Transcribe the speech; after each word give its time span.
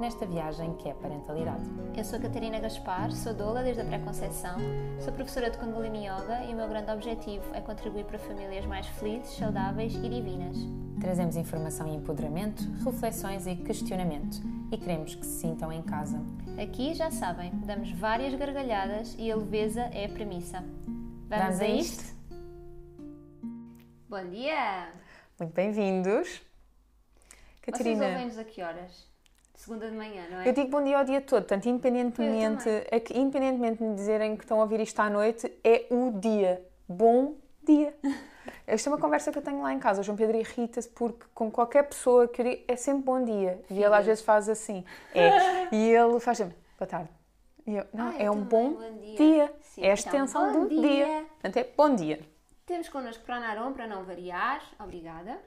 nesta 0.00 0.24
viagem 0.24 0.74
que 0.76 0.88
é 0.88 0.92
a 0.92 0.94
parentalidade. 0.94 1.62
Eu 1.94 2.02
sou 2.02 2.18
a 2.18 2.22
Catarina 2.22 2.58
Gaspar, 2.58 3.12
sou 3.12 3.34
doula 3.34 3.62
desde 3.62 3.82
a 3.82 3.84
pré-conceição, 3.84 4.56
sou 4.98 5.12
professora 5.12 5.50
de 5.50 5.58
Kundalini 5.58 6.06
Yoga 6.06 6.42
e 6.44 6.54
o 6.54 6.56
meu 6.56 6.66
grande 6.66 6.90
objetivo 6.90 7.44
é 7.54 7.60
contribuir 7.60 8.06
para 8.06 8.18
famílias 8.18 8.64
mais 8.64 8.86
felizes, 8.86 9.36
saudáveis 9.36 9.94
e 9.94 10.08
divinas. 10.08 10.56
Trazemos 10.98 11.36
informação 11.36 11.86
e 11.86 11.94
empoderamento, 11.94 12.62
reflexões 12.82 13.46
e 13.46 13.54
questionamento 13.56 14.40
e 14.72 14.78
queremos 14.78 15.14
que 15.14 15.26
se 15.26 15.40
sintam 15.40 15.70
em 15.70 15.82
casa. 15.82 16.18
Aqui, 16.60 16.94
já 16.94 17.10
sabem, 17.10 17.52
damos 17.66 17.92
várias 17.92 18.34
gargalhadas 18.34 19.14
e 19.18 19.30
a 19.30 19.36
leveza 19.36 19.82
é 19.92 20.06
a 20.06 20.08
premissa. 20.08 20.64
Vamos, 21.28 21.44
Vamos 21.44 21.60
a 21.60 21.66
isto? 21.66 22.14
Bom 24.08 24.24
dia! 24.30 24.92
Muito 25.38 25.52
bem-vindos. 25.52 26.40
Catarina. 27.60 27.96
Vocês 27.96 28.12
ouvem-nos 28.12 28.38
a 28.38 28.44
que 28.44 28.62
horas? 28.62 29.09
Segunda 29.60 29.90
de 29.90 29.94
manhã, 29.94 30.22
não 30.30 30.40
é? 30.40 30.48
Eu 30.48 30.54
digo 30.54 30.70
bom 30.70 30.82
dia 30.82 30.98
ao 30.98 31.04
dia 31.04 31.20
todo, 31.20 31.42
portanto, 31.42 31.66
independentemente, 31.66 32.66
é 32.90 32.98
que, 32.98 33.16
independentemente 33.18 33.76
de 33.76 33.84
me 33.84 33.94
dizerem 33.94 34.34
que 34.34 34.42
estão 34.42 34.58
a 34.58 34.62
ouvir 34.62 34.80
isto 34.80 34.98
à 35.00 35.10
noite, 35.10 35.52
é 35.62 35.84
o 35.90 36.18
dia. 36.18 36.66
Bom 36.88 37.34
dia! 37.62 37.94
Esta 38.66 38.88
é 38.88 38.90
uma 38.90 38.98
conversa 38.98 39.30
que 39.30 39.36
eu 39.36 39.42
tenho 39.42 39.60
lá 39.60 39.70
em 39.74 39.78
casa. 39.78 40.00
O 40.00 40.02
João 40.02 40.16
Pedro 40.16 40.38
irrita-se 40.38 40.88
porque 40.88 41.26
com 41.34 41.50
qualquer 41.50 41.82
pessoa 41.82 42.26
que 42.26 42.40
eu 42.40 42.46
digo, 42.46 42.62
é 42.66 42.74
sempre 42.74 43.02
bom 43.02 43.22
dia. 43.22 43.60
E 43.68 43.74
ele 43.82 43.94
às 43.94 44.06
vezes 44.06 44.24
faz 44.24 44.48
assim. 44.48 44.82
É. 45.14 45.68
E 45.74 45.90
ele 45.90 46.18
faz 46.20 46.38
sempre, 46.38 46.56
boa 46.78 46.88
tarde. 46.88 47.10
E 47.66 47.76
eu, 47.76 47.84
não, 47.92 48.08
Ah, 48.08 48.14
é 48.18 48.30
um 48.30 48.46
também, 48.46 48.48
bom, 48.48 48.70
bom 48.72 48.98
dia. 49.02 49.16
dia. 49.18 49.54
Sim, 49.60 49.82
é 49.82 49.90
a 49.90 49.92
então, 49.92 50.24
extensão 50.24 50.52
bom 50.54 50.60
do 50.62 50.68
dia. 50.70 50.80
dia. 50.80 51.26
Portanto, 51.32 51.56
é 51.58 51.68
bom 51.76 51.94
dia. 51.94 52.20
Temos 52.64 52.88
connosco 52.88 53.22
Pranarom, 53.24 53.74
para 53.74 53.86
não 53.86 54.04
variar. 54.04 54.62
Obrigada. 54.82 55.38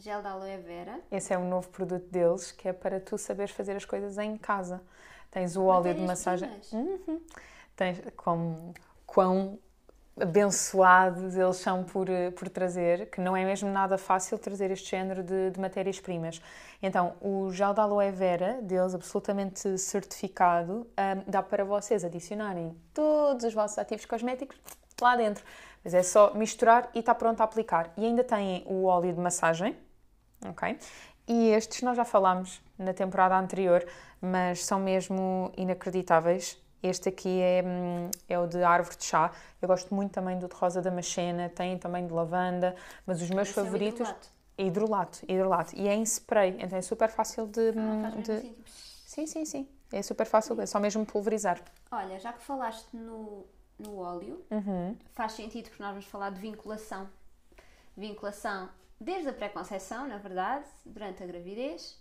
Gel 0.00 0.22
de 0.22 0.28
aloe 0.28 0.56
vera. 0.56 0.98
Esse 1.12 1.34
é 1.34 1.38
um 1.38 1.46
novo 1.46 1.68
produto 1.68 2.06
deles 2.10 2.50
que 2.50 2.66
é 2.66 2.72
para 2.72 2.98
tu 2.98 3.18
saberes 3.18 3.50
fazer 3.50 3.76
as 3.76 3.84
coisas 3.84 4.16
em 4.16 4.34
casa. 4.34 4.82
Tens 5.30 5.56
o 5.56 5.64
óleo 5.64 5.92
de 5.92 6.00
massagem. 6.00 6.50
Uhum. 6.72 7.20
Tens 7.76 8.00
como 8.16 8.72
quão 9.06 9.58
abençoados 10.18 11.36
eles 11.36 11.56
são 11.56 11.84
por, 11.84 12.08
eh, 12.08 12.30
por 12.30 12.48
trazer, 12.48 13.10
que 13.10 13.20
não 13.20 13.36
é 13.36 13.44
mesmo 13.44 13.70
nada 13.70 13.98
fácil 13.98 14.38
trazer 14.38 14.70
este 14.70 14.90
género 14.90 15.22
de, 15.22 15.50
de 15.50 15.60
matérias-primas. 15.60 16.40
Então, 16.82 17.14
o 17.20 17.50
gel 17.52 17.74
de 17.74 17.80
aloe 17.80 18.10
vera, 18.10 18.58
deles 18.62 18.94
absolutamente 18.94 19.76
certificado, 19.78 20.86
ahm, 20.96 21.22
dá 21.26 21.42
para 21.42 21.62
vocês 21.62 22.04
adicionarem 22.04 22.74
todos 22.94 23.44
os 23.44 23.52
vossos 23.52 23.78
ativos 23.78 24.06
cosméticos 24.06 24.58
lá 24.98 25.14
dentro. 25.14 25.44
Mas 25.84 25.92
é 25.92 26.02
só 26.02 26.32
misturar 26.34 26.90
e 26.94 27.00
está 27.00 27.14
pronto 27.14 27.40
a 27.42 27.44
aplicar. 27.44 27.92
E 27.98 28.04
ainda 28.06 28.24
têm 28.24 28.64
o 28.66 28.84
óleo 28.84 29.12
de 29.12 29.20
massagem, 29.20 29.76
ok? 30.46 30.78
E 31.28 31.50
estes 31.50 31.82
nós 31.82 31.96
já 31.96 32.04
falámos 32.04 32.60
na 32.78 32.92
temporada 32.92 33.36
anterior, 33.38 33.86
mas 34.20 34.64
são 34.64 34.80
mesmo 34.80 35.52
inacreditáveis. 35.56 36.58
Este 36.82 37.08
aqui 37.10 37.40
é, 37.40 37.62
hum, 37.64 38.10
é 38.28 38.38
o 38.38 38.46
de 38.46 38.62
árvore 38.62 38.96
de 38.96 39.04
chá. 39.04 39.30
Eu 39.60 39.68
gosto 39.68 39.94
muito 39.94 40.12
também 40.12 40.38
do 40.38 40.48
de 40.48 40.54
rosa 40.54 40.80
da 40.80 40.90
macena, 40.90 41.48
tem 41.50 41.78
também 41.78 42.06
de 42.06 42.12
lavanda, 42.12 42.74
mas 43.06 43.20
os 43.20 43.30
meus 43.30 43.48
Esse 43.50 43.60
é 43.60 43.62
favoritos 43.62 44.00
hidrolato. 44.00 44.28
é 44.58 44.62
hidrolato, 44.64 45.18
hidrolato. 45.28 45.76
E 45.76 45.86
é 45.88 45.94
em 45.94 46.02
spray, 46.02 46.56
então 46.58 46.78
é 46.78 46.82
super 46.82 47.10
fácil 47.10 47.46
de. 47.46 47.68
Ah, 47.76 48.12
hum, 48.16 48.22
de- 48.22 48.32
assim, 48.32 48.48
tipo, 48.54 48.70
Sim, 48.70 49.26
sim, 49.26 49.44
sim. 49.44 49.68
É 49.92 50.02
super 50.02 50.24
fácil, 50.24 50.60
é 50.60 50.66
só 50.66 50.78
mesmo 50.80 51.04
pulverizar. 51.04 51.60
Olha, 51.90 52.18
já 52.18 52.32
que 52.32 52.42
falaste 52.42 52.88
no, 52.96 53.44
no 53.78 53.98
óleo, 53.98 54.42
Uhum. 54.50 54.96
faz 55.12 55.32
sentido 55.32 55.68
porque 55.68 55.82
nós 55.82 55.90
vamos 55.90 56.06
falar 56.06 56.30
de 56.30 56.40
vinculação. 56.40 57.08
Vinculação 57.96 58.68
desde 59.00 59.28
a 59.28 59.32
pré-conceição, 59.32 60.06
na 60.06 60.18
verdade, 60.18 60.66
durante 60.84 61.22
a 61.22 61.26
gravidez 61.26 61.98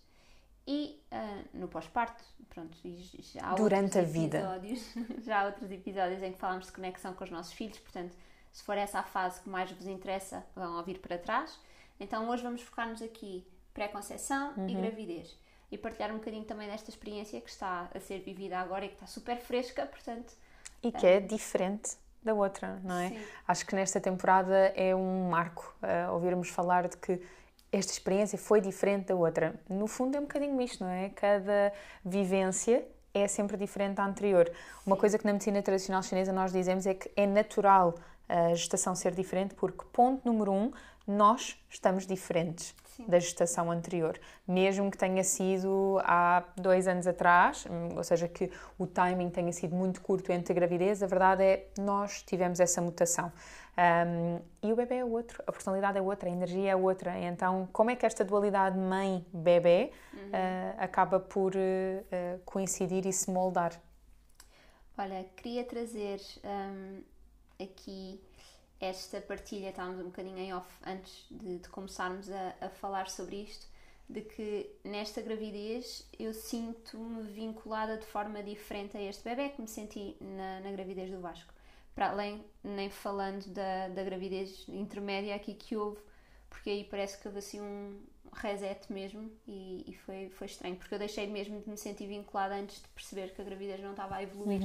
e 0.68 1.02
ah, 1.12 1.42
no 1.54 1.68
pós-parto. 1.68 2.24
Pronto, 2.50 2.78
e 2.84 2.98
já 3.22 3.42
há 3.52 3.56
Durante 3.56 3.98
outros 3.98 4.16
a 4.16 4.20
vida. 4.20 4.38
episódios- 4.40 4.94
já 5.26 5.42
há 5.42 5.46
outros 5.46 5.72
episódios 5.72 6.22
em 6.22 6.32
que 6.34 6.40
falamos 6.40 6.66
de 6.66 6.72
conexão 6.72 7.14
com 7.14 7.24
os 7.24 7.30
nossos 7.32 7.54
filhos, 7.54 7.80
portanto, 7.80 8.16
se 8.52 8.64
for 8.64 8.78
essa 8.78 9.00
a 9.00 9.04
fase 9.04 9.40
que 9.42 9.50
mais 9.50 9.72
vos 9.72 9.88
interessa, 9.88 10.44
vão 10.56 10.78
ouvir 10.78 11.00
para 11.00 11.18
trás. 11.18 11.58
Então 12.00 12.28
hoje 12.30 12.44
vamos 12.44 12.62
focar-nos 12.62 13.02
aqui 13.02 13.46
pré-conceição 13.74 14.54
e 14.68 14.74
Uhum. 14.76 14.82
gravidez. 14.82 15.38
E 15.72 15.78
partilhar 15.78 16.12
um 16.12 16.16
bocadinho 16.18 16.44
também 16.46 16.68
desta 16.68 16.90
experiência 16.90 17.40
que 17.40 17.50
está 17.50 17.90
a 17.94 18.00
ser 18.00 18.20
vivida 18.22 18.58
agora 18.58 18.86
e 18.86 18.90
que 18.90 18.96
está 18.96 19.06
super 19.06 19.38
fresca, 19.38 19.86
portanto, 19.86 20.34
E 20.82 20.92
que 20.92 21.06
é 21.06 21.20
diferente 21.20 21.96
da 22.24 22.34
outra, 22.34 22.80
não 22.84 22.98
é? 22.98 23.10
Sim. 23.10 23.20
Acho 23.48 23.66
que 23.66 23.76
nesta 23.76 24.00
temporada 24.00 24.74
é 24.76 24.96
um 24.96 25.30
marco 25.30 25.74
uh, 25.82 26.14
ouvirmos 26.14 26.50
falar 26.50 26.88
de 26.88 26.98
que 26.98 27.22
esta 27.72 27.92
experiência 27.92 28.38
foi 28.38 28.62
diferente 28.62 29.08
da 29.08 29.16
outra. 29.16 29.56
No 29.70 29.88
fundo 29.88 30.18
é 30.18 30.20
um 30.20 30.24
bocadinho 30.24 30.60
isto, 30.62 30.84
não 30.84 30.92
é? 30.92 31.10
Cada 31.10 31.72
vivência 32.04 32.86
é 33.14 33.28
sempre 33.28 33.58
diferente 33.58 33.96
da 33.96 34.06
anterior. 34.06 34.52
Uma 34.86 34.98
coisa 34.98 35.18
que 35.18 35.26
na 35.26 35.34
medicina 35.34 35.62
tradicional 35.62 36.02
chinesa 36.04 36.34
nós 36.34 36.52
dizemos 36.52 36.86
é 36.86 36.94
que 36.94 37.12
é 37.16 37.26
natural 37.26 37.96
a 38.28 38.54
gestação 38.54 38.96
ser 38.96 39.14
diferente 39.14 39.56
porque, 39.56 39.84
ponto 39.92 40.22
número 40.26 40.52
um, 40.52 40.72
nós 41.08 41.60
estamos 41.70 42.06
diferentes 42.06 42.76
Sim. 43.00 43.06
da 43.08 43.18
gestação 43.18 43.72
anterior, 43.72 44.20
mesmo 44.46 44.92
que 44.92 44.98
tenha 44.98 45.24
sido 45.24 46.00
há 46.04 46.44
dois 46.58 46.86
anos 46.86 47.08
atrás, 47.08 47.66
hum, 47.70 47.96
ou 47.96 48.04
seja, 48.04 48.28
que 48.28 48.52
o 48.78 48.86
timing 48.86 49.30
tenha 49.30 49.54
sido 49.54 49.74
muito 49.74 50.02
curto 50.02 50.32
entre 50.34 50.52
a 50.52 50.56
gravidez, 50.56 51.02
a 51.02 51.08
verdade 51.08 51.44
é 51.44 51.68
nós 51.78 52.22
tivemos 52.22 52.60
essa 52.60 52.82
mutação. 52.82 53.32
Um, 53.78 54.42
e 54.62 54.74
o 54.74 54.76
bebê 54.76 54.96
é 54.96 55.06
outro, 55.06 55.42
a 55.48 55.52
personalidade 55.54 55.98
é 55.98 56.02
outra, 56.02 56.28
a 56.28 56.32
energia 56.32 56.72
é 56.72 56.76
outra. 56.76 57.18
Então, 57.18 57.70
como 57.72 57.90
é 57.90 57.96
que 57.96 58.06
esta 58.06 58.26
dualidade 58.26 58.78
mãe-bebê 58.78 59.92
uh, 60.14 60.30
acaba 60.78 61.22
por 61.22 61.54
uh, 61.56 62.40
coincidir 62.44 63.08
e 63.08 63.14
se 63.14 63.32
moldar? 63.32 63.82
Olha, 64.98 65.24
queria 65.38 65.64
trazer 65.64 66.20
hum, 66.44 67.02
aqui 67.62 68.20
esta 68.80 69.20
partilha, 69.22 69.70
estávamos 69.70 70.00
um 70.00 70.06
bocadinho 70.06 70.38
em 70.38 70.54
off 70.54 70.68
antes 70.86 71.26
de, 71.30 71.60
de 71.60 71.70
começarmos 71.70 72.30
a, 72.32 72.56
a 72.62 72.70
falar 72.70 73.10
sobre 73.10 73.38
isto, 73.44 73.68
de 74.08 74.22
que 74.22 74.70
nesta 74.84 75.22
gravidez 75.22 76.08
eu 76.18 76.34
sinto-me 76.34 77.24
vinculada 77.24 77.98
de 77.98 78.06
forma 78.06 78.42
diferente 78.42 78.98
a 78.98 79.02
este 79.02 79.24
bebê 79.24 79.50
que 79.50 79.62
me 79.62 79.68
senti 79.68 80.16
na, 80.20 80.62
na 80.62 80.72
gravidez 80.72 81.12
do 81.12 81.20
Vasco. 81.20 81.54
Para 81.94 82.10
além, 82.10 82.44
nem 82.64 82.90
falando 82.90 83.46
da, 83.48 83.90
da 83.90 84.04
gravidez 84.04 84.66
intermédia 84.70 85.36
aqui 85.36 85.54
que 85.54 85.76
houve, 85.76 86.00
porque 86.50 86.70
aí 86.70 86.84
parece 86.86 87.20
que 87.20 87.28
houve 87.28 87.40
assim 87.40 87.60
um 87.62 88.00
reset 88.34 88.92
mesmo 88.92 89.30
e, 89.48 89.84
e 89.88 89.94
foi, 89.94 90.30
foi 90.30 90.48
estranho, 90.48 90.76
porque 90.76 90.94
eu 90.96 91.00
deixei 91.00 91.28
mesmo 91.28 91.60
de 91.62 91.70
me 91.70 91.78
sentir 91.78 92.08
vinculada 92.08 92.56
antes 92.56 92.82
de 92.82 92.88
perceber 92.90 93.34
que 93.34 93.42
a 93.42 93.44
gravidez 93.44 93.82
não 93.82 93.92
estava 93.92 94.16
a 94.16 94.24
evoluir, 94.24 94.60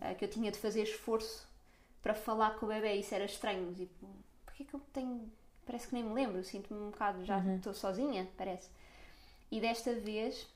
Ah, 0.00 0.14
que 0.14 0.24
eu 0.24 0.28
tinha 0.30 0.50
de 0.52 0.58
fazer 0.58 0.82
esforço 0.82 1.48
para 2.02 2.14
falar 2.14 2.56
com 2.58 2.66
o 2.66 2.68
bebê, 2.68 2.94
isso 2.94 3.14
era 3.14 3.24
estranho, 3.24 3.72
tipo, 3.74 4.06
porque 4.44 4.62
é 4.62 4.66
que 4.66 4.74
eu 4.74 4.80
tenho, 4.92 5.30
parece 5.66 5.88
que 5.88 5.94
nem 5.94 6.04
me 6.04 6.14
lembro, 6.14 6.42
sinto-me 6.44 6.80
um 6.80 6.90
bocado, 6.90 7.24
já 7.24 7.38
estou 7.54 7.74
sozinha, 7.74 8.28
parece. 8.36 8.70
E 9.50 9.60
desta 9.60 9.94
vez, 9.94 10.46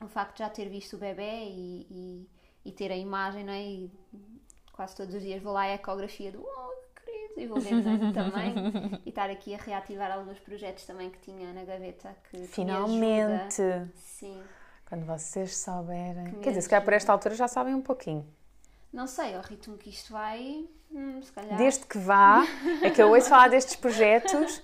o 0.00 0.08
facto 0.08 0.34
de 0.34 0.38
já 0.40 0.50
ter 0.50 0.68
visto 0.68 0.94
o 0.94 0.98
bebê 0.98 1.44
e, 1.44 1.86
e, 1.90 2.28
e 2.64 2.72
ter 2.72 2.90
a 2.90 2.96
imagem, 2.96 3.44
não 3.44 3.52
é? 3.52 3.62
E 3.62 3.90
quase 4.72 4.96
todos 4.96 5.14
os 5.14 5.22
dias 5.22 5.42
vou 5.42 5.52
lá 5.52 5.62
à 5.62 5.74
ecografia 5.74 6.32
do 6.32 6.42
oh, 6.42 6.72
que 6.94 7.04
querido, 7.04 7.40
e 7.40 7.46
vou 7.46 7.60
vendo 7.60 8.12
também 8.12 8.54
e 9.04 9.08
estar 9.08 9.30
aqui 9.30 9.54
a 9.54 9.58
reativar 9.58 10.10
alguns 10.10 10.38
projetos 10.40 10.84
também 10.84 11.10
que 11.10 11.18
tinha 11.20 11.52
na 11.52 11.64
gaveta 11.64 12.16
que, 12.24 12.30
que 12.30 12.38
me 12.38 12.46
Finalmente! 12.48 13.62
Sim. 13.94 14.42
Quando 14.88 15.06
vocês 15.06 15.56
souberem. 15.56 16.24
Que 16.24 16.40
Quer 16.40 16.48
dizer, 16.50 16.62
se 16.62 16.68
calhar 16.68 16.84
por 16.84 16.92
esta 16.92 17.12
altura 17.12 17.34
já 17.34 17.48
sabem 17.48 17.74
um 17.74 17.80
pouquinho. 17.80 18.26
Não 18.92 19.06
sei, 19.06 19.34
ao 19.34 19.42
ritmo 19.42 19.78
que 19.78 19.88
isto 19.90 20.12
vai, 20.12 20.68
hum, 20.90 21.22
se 21.22 21.32
calhar. 21.32 21.56
Desde 21.56 21.86
que 21.86 21.98
vá, 21.98 22.42
é 22.82 22.90
que 22.90 23.00
eu 23.02 23.10
ouço 23.10 23.28
falar 23.28 23.48
destes 23.48 23.74
projetos 23.76 24.62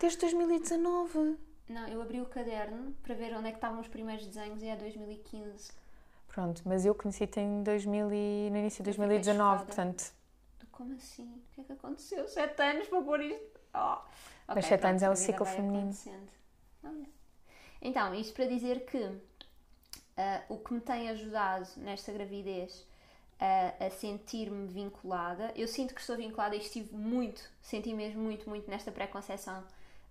desde 0.00 0.18
2019. 0.20 1.36
Não, 1.68 1.86
eu 1.88 2.00
abri 2.02 2.20
o 2.20 2.26
caderno 2.26 2.92
para 3.02 3.14
ver 3.14 3.34
onde 3.36 3.48
é 3.48 3.50
que 3.50 3.58
estavam 3.58 3.80
os 3.80 3.88
primeiros 3.88 4.26
desenhos 4.26 4.62
e 4.62 4.66
é 4.68 4.76
2015. 4.76 5.70
Pronto, 6.28 6.62
mas 6.64 6.86
eu 6.86 6.94
conheci-te 6.94 7.40
em 7.40 7.62
2000 7.62 8.10
e- 8.12 8.48
no 8.50 8.56
início 8.58 8.82
de 8.82 8.90
Eu 8.90 8.94
fiquei 8.94 9.06
2019, 9.08 9.50
chocada. 9.60 9.64
portanto, 9.66 10.12
Como 10.70 10.94
assim? 10.94 11.24
O 11.24 11.54
que 11.54 11.60
é 11.60 11.64
que 11.64 11.72
aconteceu? 11.72 12.26
Sete 12.26 12.62
anos 12.62 12.88
para 12.88 13.02
pôr 13.02 13.20
isto? 13.20 13.60
Oh. 13.74 13.98
Ok, 14.48 14.62
sete 14.62 14.80
pronto, 14.80 14.86
anos 14.90 15.02
é 15.02 15.10
o 15.10 15.16
ciclo 15.16 15.44
feminino. 15.44 15.92
Olha. 16.82 17.06
Então, 17.82 18.14
isto 18.14 18.32
para 18.34 18.46
dizer 18.46 18.86
que 18.86 19.10
ah, 20.16 20.42
o 20.48 20.56
que 20.58 20.72
me 20.72 20.80
tem 20.80 21.10
ajudado 21.10 21.68
nesta 21.76 22.10
gravidez 22.12 22.86
a, 23.42 23.86
a 23.86 23.90
sentir-me 23.90 24.68
vinculada. 24.68 25.52
Eu 25.56 25.66
sinto 25.66 25.92
que 25.94 26.00
estou 26.00 26.16
vinculada 26.16 26.54
e 26.54 26.60
estive 26.60 26.94
muito, 26.94 27.42
senti 27.60 27.92
mesmo 27.92 28.22
muito, 28.22 28.48
muito 28.48 28.70
nesta 28.70 28.92
pré-conceição 28.92 29.64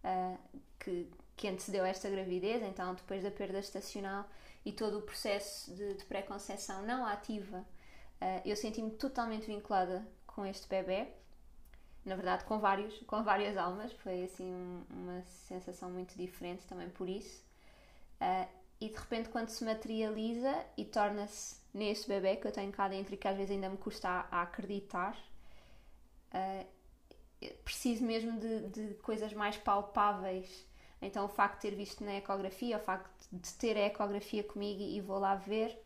uh, 0.03 0.37
que, 0.77 1.09
que 1.37 1.47
antecedeu 1.47 1.85
esta 1.85 2.09
gravidez, 2.09 2.61
então 2.61 2.93
depois 2.93 3.23
da 3.23 3.31
perda 3.31 3.59
estacional 3.59 4.27
e 4.65 4.73
todo 4.73 4.97
o 4.97 5.01
processo 5.01 5.73
de, 5.73 5.93
de 5.93 6.03
pré-conceição 6.03 6.81
não 6.81 7.05
ativa, 7.05 7.59
uh, 7.59 8.41
eu 8.43 8.57
senti-me 8.57 8.91
totalmente 8.91 9.45
vinculada 9.45 10.05
com 10.27 10.45
este 10.45 10.67
bebê. 10.67 11.07
Na 12.03 12.15
verdade, 12.15 12.43
com 12.43 12.59
vários, 12.59 12.97
com 13.03 13.23
várias 13.23 13.55
almas, 13.55 13.93
foi 13.93 14.23
assim 14.23 14.51
um, 14.51 14.83
uma 14.89 15.23
sensação 15.23 15.89
muito 15.89 16.17
diferente 16.17 16.65
também 16.67 16.89
por 16.89 17.07
isso. 17.07 17.41
Uh, 18.19 18.60
e 18.81 18.89
de 18.89 18.97
repente, 18.97 19.29
quando 19.29 19.49
se 19.49 19.63
materializa 19.63 20.65
e 20.75 20.83
torna-se 20.83 21.55
neste 21.71 22.07
bebê 22.07 22.35
que 22.35 22.47
eu 22.47 22.51
tenho 22.51 22.71
cá 22.71 22.87
dentro 22.87 23.13
e 23.13 23.17
que 23.17 23.27
às 23.27 23.37
vezes 23.37 23.51
ainda 23.51 23.69
me 23.69 23.77
custa 23.77 24.09
a, 24.09 24.41
acreditar, 24.41 25.15
uh, 26.33 26.67
preciso 27.63 28.03
mesmo 28.03 28.39
de, 28.39 28.69
de, 28.69 28.93
coisas 28.95 29.31
mais 29.33 29.55
palpáveis. 29.55 30.65
Então, 30.99 31.25
o 31.25 31.29
facto 31.29 31.61
de 31.61 31.69
ter 31.69 31.75
visto 31.75 32.03
na 32.03 32.15
ecografia, 32.15 32.77
o 32.77 32.79
facto 32.79 33.11
de 33.31 33.53
ter 33.53 33.77
a 33.77 33.85
ecografia 33.85 34.43
comigo 34.43 34.81
e 34.81 34.99
vou 34.99 35.19
lá 35.19 35.35
ver, 35.35 35.79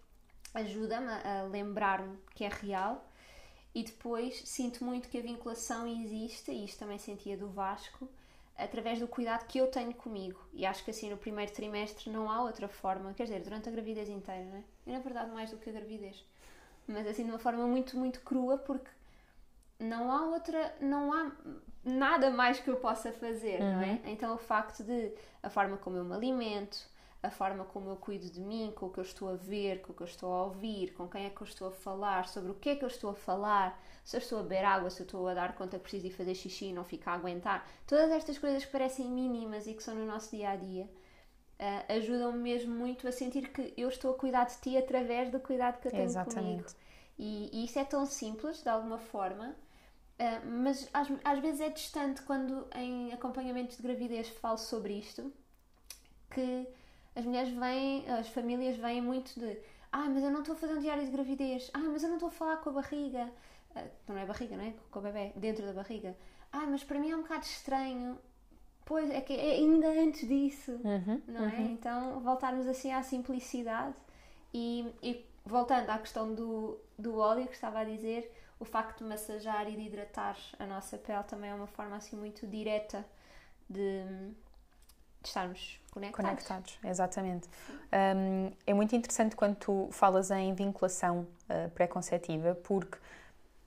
ajuda-me 0.54 1.12
a 1.12 1.44
lembrar-me 1.44 2.18
que 2.34 2.46
é 2.46 2.50
real. 2.50 3.06
E 3.74 3.84
depois 3.84 4.42
sinto 4.46 4.86
muito 4.86 5.10
que 5.10 5.18
a 5.18 5.22
vinculação 5.22 5.86
existe, 5.86 6.50
e 6.50 6.64
isto 6.64 6.80
também 6.80 6.98
sentia 6.98 7.38
do 7.38 7.50
Vasco, 7.50 8.10
através 8.58 9.00
do 9.00 9.08
cuidado 9.08 9.46
que 9.46 9.58
eu 9.58 9.68
tenho 9.68 9.94
comigo. 9.94 10.40
E 10.54 10.66
acho 10.66 10.84
que 10.84 10.92
assim 10.92 11.10
no 11.10 11.18
primeiro 11.18 11.52
trimestre 11.52 12.10
não 12.10 12.30
há 12.30 12.42
outra 12.42 12.68
forma, 12.68 13.14
quer 13.14 13.24
dizer, 13.24 13.42
durante 13.42 13.68
a 13.68 13.72
gravidez 13.72 14.10
inteira, 14.10 14.44
não 14.46 14.58
é? 14.58 14.64
E 14.88 14.92
na 14.92 15.00
verdade 15.00 15.32
mais 15.32 15.52
do 15.52 15.58
que 15.58 15.70
a 15.70 15.74
gravidez. 15.74 16.24
Mas 16.88 17.08
assim 17.08 17.24
de 17.26 17.32
uma 17.32 17.40
forma 17.40 17.66
muito, 17.68 17.98
muito 17.98 18.22
crua, 18.22 18.58
porque 18.58 18.90
não 19.80 20.12
há 20.12 20.26
outra, 20.28 20.76
não 20.80 21.12
há 21.12 21.32
nada 21.84 22.30
mais 22.30 22.60
que 22.60 22.70
eu 22.70 22.78
possa 22.78 23.12
fazer, 23.12 23.60
uhum. 23.62 23.74
não 23.74 23.82
é? 23.82 23.92
Uhum. 23.92 24.00
Então 24.06 24.36
o 24.36 24.38
facto 24.38 24.84
de 24.84 25.12
a 25.44 25.50
forma 25.50 25.78
como 25.78 25.98
eu 25.98 26.06
me 26.06 26.16
alimento, 26.16 26.78
a 27.22 27.32
forma 27.32 27.66
como 27.66 27.90
eu 27.90 27.96
cuido 27.96 28.30
de 28.30 28.40
mim, 28.40 28.72
com 28.76 28.86
o 28.86 28.90
que 28.90 29.00
eu 29.00 29.04
estou 29.04 29.30
a 29.30 29.36
ver, 29.36 29.82
com 29.82 29.92
o 29.92 29.96
que 29.96 30.04
eu 30.04 30.08
estou 30.08 30.32
a 30.32 30.44
ouvir, 30.44 30.94
com 30.94 31.08
quem 31.08 31.26
é 31.26 31.30
que 31.30 31.42
eu 31.42 31.48
estou 31.48 31.70
a 31.70 31.72
falar, 31.72 32.28
sobre 32.28 32.52
o 32.52 32.56
que 32.56 32.70
é 32.70 32.76
que 32.76 32.84
eu 32.84 32.88
estou 32.88 33.10
a 33.10 33.16
falar, 33.16 33.82
se 34.04 34.16
eu 34.16 34.20
estou 34.20 34.40
a 34.40 34.44
beber 34.44 34.64
água, 34.64 34.90
se 34.90 35.02
eu 35.02 35.06
estou 35.06 35.28
a 35.28 35.34
dar 35.34 35.56
conta 35.56 35.78
que 35.78 35.84
preciso 35.84 36.08
ir 36.08 36.12
fazer 36.12 36.36
xixi 36.36 36.66
e 36.66 36.74
não 36.74 36.84
ficar 36.84 37.14
a 37.14 37.16
aguentar. 37.16 37.68
Todas 37.88 38.12
estas 38.12 38.38
coisas 38.38 38.64
que 38.64 38.72
parecem 38.72 39.10
mínimas 39.10 39.66
e 39.66 39.74
que 39.74 39.82
são 39.82 39.96
no 39.96 40.06
nosso 40.06 40.36
dia 40.36 40.52
a 40.52 40.56
dia 40.56 40.90
uh, 41.60 41.94
ajudam-me 41.94 42.38
mesmo 42.38 42.76
muito 42.76 43.08
a 43.08 43.12
sentir 43.12 43.52
que 43.52 43.74
eu 43.76 43.90
estou 43.90 44.12
a 44.12 44.18
cuidar 44.18 44.46
de 44.46 44.58
ti 44.58 44.78
através 44.78 45.30
do 45.32 45.40
cuidado 45.40 45.80
que 45.80 45.88
eu 45.88 45.92
tenho 45.92 46.04
Exatamente. 46.04 46.42
comigo. 46.46 46.68
E, 47.18 47.50
e 47.52 47.66
isso 47.66 47.80
é 47.80 47.86
tão 47.86 48.06
simples, 48.06 48.62
de 48.62 48.70
alguma 48.70 48.98
forma, 48.98 49.56
uh, 50.20 50.46
mas 50.46 50.90
às, 50.94 51.08
às 51.24 51.40
vezes 51.40 51.62
é 51.62 51.70
distante 51.70 52.22
quando 52.22 52.68
em 52.76 53.14
acompanhamentos 53.14 53.78
de 53.78 53.84
gravidez 53.84 54.30
falo 54.30 54.58
sobre 54.58 54.94
isto, 54.94 55.32
que 56.30 56.68
as 57.16 57.26
mulheres 57.26 57.50
vêm, 57.50 58.10
as 58.10 58.28
famílias 58.28 58.76
vêm 58.78 59.02
muito 59.02 59.40
de 59.40 59.58
ah, 59.92 60.10
mas 60.10 60.24
eu 60.24 60.30
não 60.30 60.42
estou 60.42 60.56
a 60.56 60.58
fazer 60.58 60.74
um 60.74 60.80
diário 60.80 61.06
de 61.06 61.12
gravidez, 61.12 61.72
ah, 61.74 61.80
mas 61.80 62.04
eu 62.04 62.10
não 62.10 62.18
estou 62.18 62.28
a 62.28 62.32
falar 62.32 62.58
com 62.58 62.70
a 62.70 62.74
barriga, 62.74 63.32
ah, 63.74 63.86
não 64.10 64.18
é 64.18 64.26
barriga, 64.26 64.58
não 64.58 64.66
é? 64.66 64.74
Com 64.92 65.00
o 65.00 65.02
bebê, 65.02 65.32
dentro 65.38 65.66
da 65.66 65.72
barriga. 65.72 66.18
Ah, 66.52 66.66
mas 66.68 66.84
para 66.84 67.00
mim 67.00 67.12
é 67.12 67.16
um 67.16 67.22
bocado 67.22 67.46
estranho. 67.46 68.20
Pois, 68.84 69.10
é 69.10 69.22
que 69.22 69.34
é 69.34 69.54
ainda 69.54 69.88
antes 69.88 70.28
disso, 70.28 70.74
uhum, 70.84 71.22
não 71.28 71.46
é? 71.46 71.56
Uhum. 71.56 71.72
Então, 71.72 72.20
voltarmos 72.20 72.68
assim 72.68 72.92
à 72.92 73.02
simplicidade 73.02 73.96
e, 74.54 74.94
e, 75.02 75.26
voltando 75.46 75.90
à 75.90 75.98
questão 75.98 76.36
do, 76.36 76.78
do 77.00 77.18
óleo 77.18 77.48
que 77.48 77.56
estava 77.56 77.80
a 77.80 77.84
dizer, 77.86 78.32
o 78.60 78.66
facto 78.66 79.00
de 79.00 79.06
massajar 79.06 79.68
e 79.70 79.78
de 79.78 79.82
hidratar 79.82 80.38
a 80.60 80.66
nossa 80.66 80.98
pele 80.98 81.24
também 81.24 81.50
é 81.50 81.56
uma 81.56 81.68
forma 81.68 81.96
assim 81.96 82.18
muito 82.18 82.46
direta 82.46 83.06
de, 83.70 84.04
de 85.26 85.30
estarmos 85.30 85.80
conectados. 85.92 86.30
Conectados, 86.30 86.80
exatamente. 86.84 87.50
Um, 87.92 88.52
é 88.66 88.74
muito 88.74 88.96
interessante 88.96 89.36
quando 89.36 89.56
tu 89.56 89.90
falas 89.92 90.32
em 90.32 90.54
vinculação 90.54 91.28
uh, 91.50 91.70
pré-concetiva, 91.72 92.56
porque 92.56 92.98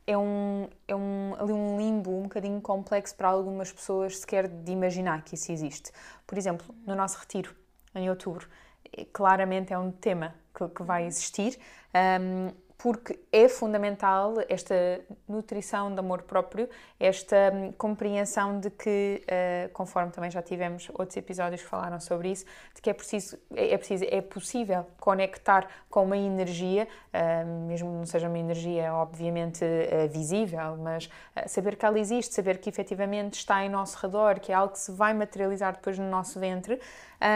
é 0.06 0.16
um, 0.16 0.69
é 0.87 0.94
um, 0.94 1.34
ali 1.38 1.52
um 1.52 1.76
limbo 1.76 2.16
um 2.16 2.22
bocadinho 2.22 2.60
complexo 2.60 3.14
para 3.14 3.28
algumas 3.28 3.70
pessoas 3.70 4.19
sequer 4.19 4.49
de 4.49 4.72
imaginar 4.72 5.22
que 5.22 5.34
isso 5.34 5.52
existe. 5.52 5.93
Por 6.26 6.38
exemplo, 6.38 6.75
no 6.87 6.94
nosso 6.94 7.19
retiro, 7.19 7.55
em 7.94 8.08
outubro, 8.08 8.49
eh, 8.96 9.04
claramente 9.12 9.72
é 9.72 9.78
um 9.78 9.90
tema 9.90 10.34
que, 10.54 10.66
que 10.69 10.82
vai 10.82 11.04
existir. 11.04 11.58
Um, 11.94 12.52
porque 12.78 13.19
é 13.32 13.48
fundamental 13.48 14.34
esta 14.48 15.00
nutrição 15.28 15.92
de 15.92 15.98
amor 15.98 16.22
próprio, 16.22 16.70
esta 17.00 17.50
hum, 17.52 17.72
compreensão 17.72 18.60
de 18.60 18.70
que, 18.70 19.20
uh, 19.25 19.69
conforme 19.72 20.12
também 20.12 20.30
já 20.30 20.40
tivemos 20.40 20.88
outros 20.90 21.16
episódios 21.16 21.60
que 21.60 21.66
falaram 21.66 21.98
sobre 21.98 22.30
isso, 22.30 22.44
de 22.76 22.80
que 22.80 22.88
é 22.88 22.92
preciso, 22.92 23.36
é, 23.52 23.75
é 23.75 23.76
preciso, 23.76 24.04
é 24.08 24.20
possível 24.20 24.86
conectar 25.00 25.66
com 25.90 26.04
uma 26.04 26.16
energia, 26.16 26.86
uh, 27.12 27.66
mesmo 27.66 27.90
que 27.90 27.96
não 27.96 28.06
seja 28.06 28.28
uma 28.28 28.38
energia 28.38 28.94
obviamente 28.94 29.64
uh, 29.64 30.08
visível, 30.08 30.76
mas 30.76 31.10
saber 31.48 31.75
que 31.75 31.84
ela 31.84 31.98
existe, 31.98 32.32
saber 32.32 32.58
que 32.58 32.70
efetivamente 32.70 33.34
está 33.34 33.64
em 33.64 33.69
nosso 33.69 33.98
redor, 33.98 34.38
que 34.38 34.52
é 34.52 34.54
algo 34.54 34.75
que 34.75 34.78
se 34.78 34.92
vai 34.92 35.12
materializar 35.12 35.72
depois 35.72 35.98
no 35.98 36.08
nosso 36.08 36.38
ventre, 36.38 36.80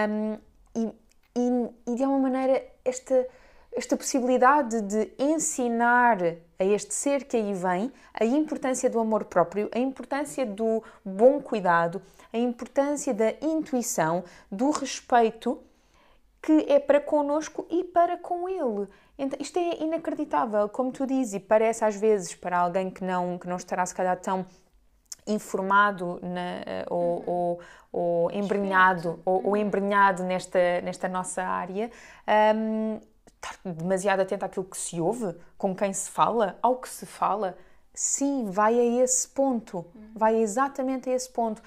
um, 0.08 0.38
e, 0.76 0.86
e, 1.36 1.92
e 1.92 1.94
de 1.96 2.04
alguma 2.04 2.30
maneira 2.30 2.62
esta 2.84 3.26
esta 3.74 3.96
possibilidade 3.96 4.80
de 4.82 5.12
ensinar 5.18 6.18
a 6.58 6.64
este 6.64 6.94
ser 6.94 7.24
que 7.24 7.36
aí 7.36 7.54
vem 7.54 7.92
a 8.12 8.24
importância 8.24 8.88
do 8.88 9.00
amor 9.00 9.24
próprio, 9.24 9.68
a 9.74 9.78
importância 9.78 10.44
do 10.44 10.82
bom 11.04 11.40
cuidado, 11.40 12.02
a 12.32 12.38
importância 12.38 13.12
da 13.14 13.32
intuição, 13.40 14.24
do 14.50 14.70
respeito 14.70 15.58
que 16.42 16.66
é 16.68 16.80
para 16.80 17.00
connosco 17.00 17.66
e 17.70 17.84
para 17.84 18.16
com 18.16 18.48
ele. 18.48 18.88
Então, 19.16 19.38
isto 19.40 19.58
é 19.58 19.80
inacreditável, 19.80 20.68
como 20.68 20.90
tu 20.90 21.06
dizes, 21.06 21.34
e 21.34 21.40
parece 21.40 21.84
às 21.84 21.94
vezes 21.94 22.34
para 22.34 22.58
alguém 22.58 22.90
que 22.90 23.04
não, 23.04 23.38
que 23.38 23.46
não 23.46 23.56
estará 23.56 23.86
se 23.86 23.94
calhar 23.94 24.18
tão 24.18 24.44
informado 25.26 26.18
na, 26.20 26.84
ou, 26.90 27.22
ou, 27.26 27.60
ou 27.92 28.30
embrenhado 28.32 29.20
ou, 29.24 29.46
ou, 29.46 29.56
embrenhado 29.56 30.24
nesta, 30.24 30.80
nesta 30.80 31.08
nossa 31.08 31.44
área, 31.44 31.90
um, 32.56 33.00
estar 33.42 33.58
demasiado 33.64 34.20
atento 34.20 34.44
àquilo 34.44 34.64
que 34.64 34.76
se 34.76 35.00
ouve, 35.00 35.34
com 35.58 35.74
quem 35.74 35.92
se 35.92 36.08
fala, 36.08 36.56
ao 36.62 36.76
que 36.76 36.88
se 36.88 37.04
fala. 37.04 37.56
Sim, 37.92 38.50
vai 38.50 38.78
a 38.78 39.02
esse 39.02 39.28
ponto, 39.28 39.84
vai 40.14 40.36
exatamente 40.36 41.10
a 41.10 41.12
esse 41.12 41.28
ponto. 41.28 41.60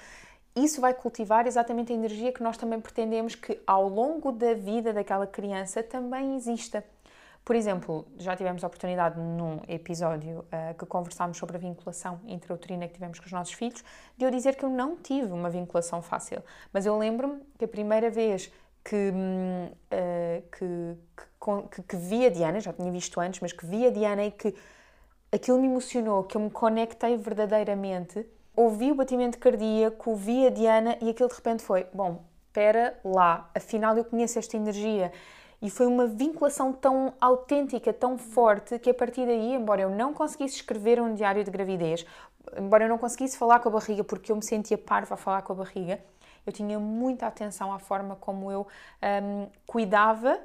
Isso 0.56 0.80
vai 0.80 0.94
cultivar 0.94 1.46
exatamente 1.46 1.92
a 1.92 1.94
energia 1.94 2.32
que 2.32 2.42
nós 2.42 2.56
também 2.56 2.80
pretendemos 2.80 3.34
que 3.34 3.60
ao 3.66 3.88
longo 3.88 4.32
da 4.32 4.54
vida 4.54 4.92
daquela 4.92 5.26
criança 5.26 5.82
também 5.82 6.34
exista. 6.34 6.82
Por 7.44 7.54
exemplo, 7.54 8.04
já 8.16 8.34
tivemos 8.34 8.64
a 8.64 8.66
oportunidade 8.66 9.20
num 9.20 9.60
episódio 9.68 10.40
uh, 10.40 10.76
que 10.76 10.84
conversámos 10.84 11.36
sobre 11.36 11.56
a 11.56 11.60
vinculação 11.60 12.18
intrauterina 12.26 12.88
que 12.88 12.94
tivemos 12.94 13.20
com 13.20 13.26
os 13.26 13.30
nossos 13.30 13.52
filhos, 13.54 13.84
de 14.16 14.24
eu 14.24 14.30
dizer 14.32 14.56
que 14.56 14.64
eu 14.64 14.68
não 14.68 14.96
tive 14.96 15.30
uma 15.30 15.48
vinculação 15.48 16.02
fácil. 16.02 16.42
Mas 16.72 16.86
eu 16.86 16.98
lembro-me 16.98 17.40
que 17.56 17.64
a 17.64 17.68
primeira 17.68 18.10
vez 18.10 18.50
que, 18.82 19.12
uh, 19.12 19.76
que, 20.50 20.96
que, 21.16 21.24
que, 21.86 21.96
vi 21.96 22.26
a 22.26 22.30
Diana, 22.30 22.60
já 22.60 22.72
tinha 22.72 22.90
visto 22.90 23.20
antes, 23.20 23.40
mas 23.40 23.52
que 23.52 23.64
vi 23.66 23.86
a 23.86 23.90
Diana 23.90 24.24
e 24.24 24.30
que 24.30 24.54
aquilo 25.32 25.58
me 25.60 25.66
emocionou, 25.66 26.24
que 26.24 26.36
eu 26.36 26.40
me 26.40 26.50
conectei 26.50 27.16
verdadeiramente. 27.16 28.26
Ouvi 28.54 28.90
o 28.90 28.94
batimento 28.94 29.38
cardíaco, 29.38 30.14
vi 30.14 30.46
a 30.46 30.50
Diana 30.50 30.96
e 31.00 31.10
aquilo 31.10 31.28
de 31.28 31.34
repente 31.34 31.62
foi: 31.62 31.86
bom, 31.92 32.24
espera 32.46 32.98
lá, 33.04 33.50
afinal 33.54 33.96
eu 33.96 34.04
conheço 34.04 34.38
esta 34.38 34.56
energia. 34.56 35.12
E 35.60 35.70
foi 35.70 35.86
uma 35.86 36.06
vinculação 36.06 36.72
tão 36.72 37.14
autêntica, 37.20 37.92
tão 37.92 38.18
forte, 38.18 38.78
que 38.78 38.90
a 38.90 38.94
partir 38.94 39.26
daí, 39.26 39.54
embora 39.54 39.82
eu 39.82 39.90
não 39.90 40.12
conseguisse 40.12 40.56
escrever 40.56 41.00
um 41.00 41.14
diário 41.14 41.42
de 41.42 41.50
gravidez, 41.50 42.04
embora 42.58 42.84
eu 42.84 42.88
não 42.88 42.98
conseguisse 42.98 43.38
falar 43.38 43.60
com 43.60 43.68
a 43.70 43.72
barriga 43.72 44.04
porque 44.04 44.30
eu 44.30 44.36
me 44.36 44.44
sentia 44.44 44.76
parva 44.76 45.14
a 45.14 45.16
falar 45.16 45.42
com 45.42 45.52
a 45.54 45.56
barriga, 45.56 45.98
eu 46.46 46.52
tinha 46.52 46.78
muita 46.78 47.26
atenção 47.26 47.72
à 47.72 47.78
forma 47.78 48.16
como 48.16 48.52
eu 48.52 48.66
um, 49.02 49.48
cuidava 49.66 50.38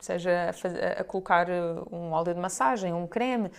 seja 0.00 0.50
a, 0.50 1.00
a, 1.00 1.04
colocar 1.04 1.48
uh, 1.48 1.86
um 1.90 2.12
óleo 2.12 2.34
de 2.34 2.40
massagem, 2.40 2.92
um 2.92 3.06
creme, 3.06 3.50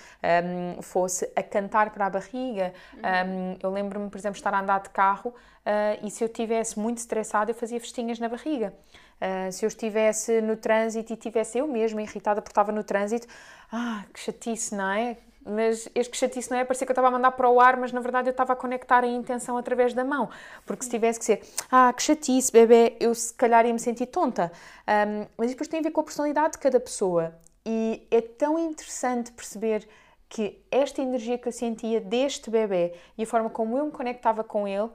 um, 0.77 0.82
fosse 0.82 1.29
a 1.36 1.44
cantar 1.44 1.91
para 1.91 2.06
a 2.06 2.10
barriga. 2.10 2.74
Uhum. 2.94 3.51
Um, 3.53 3.58
eu 3.62 3.72
lembro-me, 3.72 4.10
por 4.10 4.17
exemplo, 4.17 4.38
estar 4.38 4.53
a 4.53 4.60
andar 4.60 4.82
de 4.82 4.89
carro 4.89 5.29
uh, 5.29 6.06
e 6.06 6.12
se 6.12 6.24
eu 6.24 6.27
estivesse 6.27 6.79
muito 6.79 7.00
estressada, 7.00 7.51
eu 7.51 7.56
fazia 7.56 7.79
festinhas 7.79 8.20
na 8.20 8.29
barriga. 8.29 8.74
Uh, 9.20 9.51
se 9.51 9.65
eu 9.65 9.67
estivesse 9.67 10.41
no 10.41 10.56
trânsito 10.56 11.12
e 11.12 11.15
estivesse 11.15 11.58
eu 11.58 11.67
mesma 11.67 12.01
irritada 12.01 12.41
porque 12.41 12.51
estava 12.51 12.72
no 12.72 12.84
trânsito, 12.84 13.27
ah, 13.72 14.03
que 14.13 14.20
chatice, 14.20 14.75
não 14.75 14.91
é? 14.91 15.17
Mas 15.48 15.88
este 15.96 16.12
que 16.12 16.18
chatice 16.18 16.51
não 16.51 16.58
é 16.58 16.66
parecia 16.66 16.86
que 16.86 16.92
eu 16.92 16.94
estava 16.94 17.08
a 17.08 17.12
mandar 17.12 17.32
para 17.32 17.50
o 17.50 17.60
ar, 17.60 17.77
mas 17.77 17.92
na 17.92 18.00
verdade 18.00 18.30
eu 18.30 18.32
estava 18.32 18.54
a 18.54 18.56
conectar 18.56 19.04
a 19.04 19.08
intenção 19.08 19.58
através 19.58 19.94
da 19.94 20.04
mão. 20.04 20.30
Porque 20.66 20.84
se 20.84 20.89
tivesse 20.89 21.20
que 21.20 21.25
ser, 21.25 21.42
ah, 21.72 21.94
que 21.94 22.04
chatice, 22.04 22.51
bebê, 22.51 22.98
eu 23.00 23.13
se 23.16 23.34
calhar 23.34 23.66
ia 23.66 23.74
me 23.74 23.80
sentir 23.80 24.08
tonta. 24.08 24.51
Um, 24.88 25.25
mas 25.38 25.51
depois 25.51 25.68
tem 25.68 25.80
a 25.80 25.84
ver 25.84 25.92
com 25.92 26.01
a 26.01 26.04
personalidade 26.04 26.54
de 26.54 26.60
cada 26.60 26.80
pessoa. 26.80 27.34
E 27.66 28.08
é 28.12 28.22
tão 28.22 28.60
interessante 28.60 29.32
perceber 29.32 29.88
que 30.30 30.62
esta 30.70 31.01
energia 31.01 31.38
que 31.38 31.48
eu 31.48 31.51
sentia 31.51 32.01
deste 32.01 32.50
bebê 32.50 32.94
e 33.18 33.24
a 33.24 33.25
forma 33.25 33.50
como 33.50 33.77
eu 33.77 33.86
me 33.86 33.92
conectava 33.92 34.44
com 34.44 34.68
ele 34.68 34.89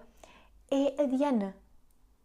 é 0.70 1.02
a 1.02 1.06
Diana. 1.06 1.54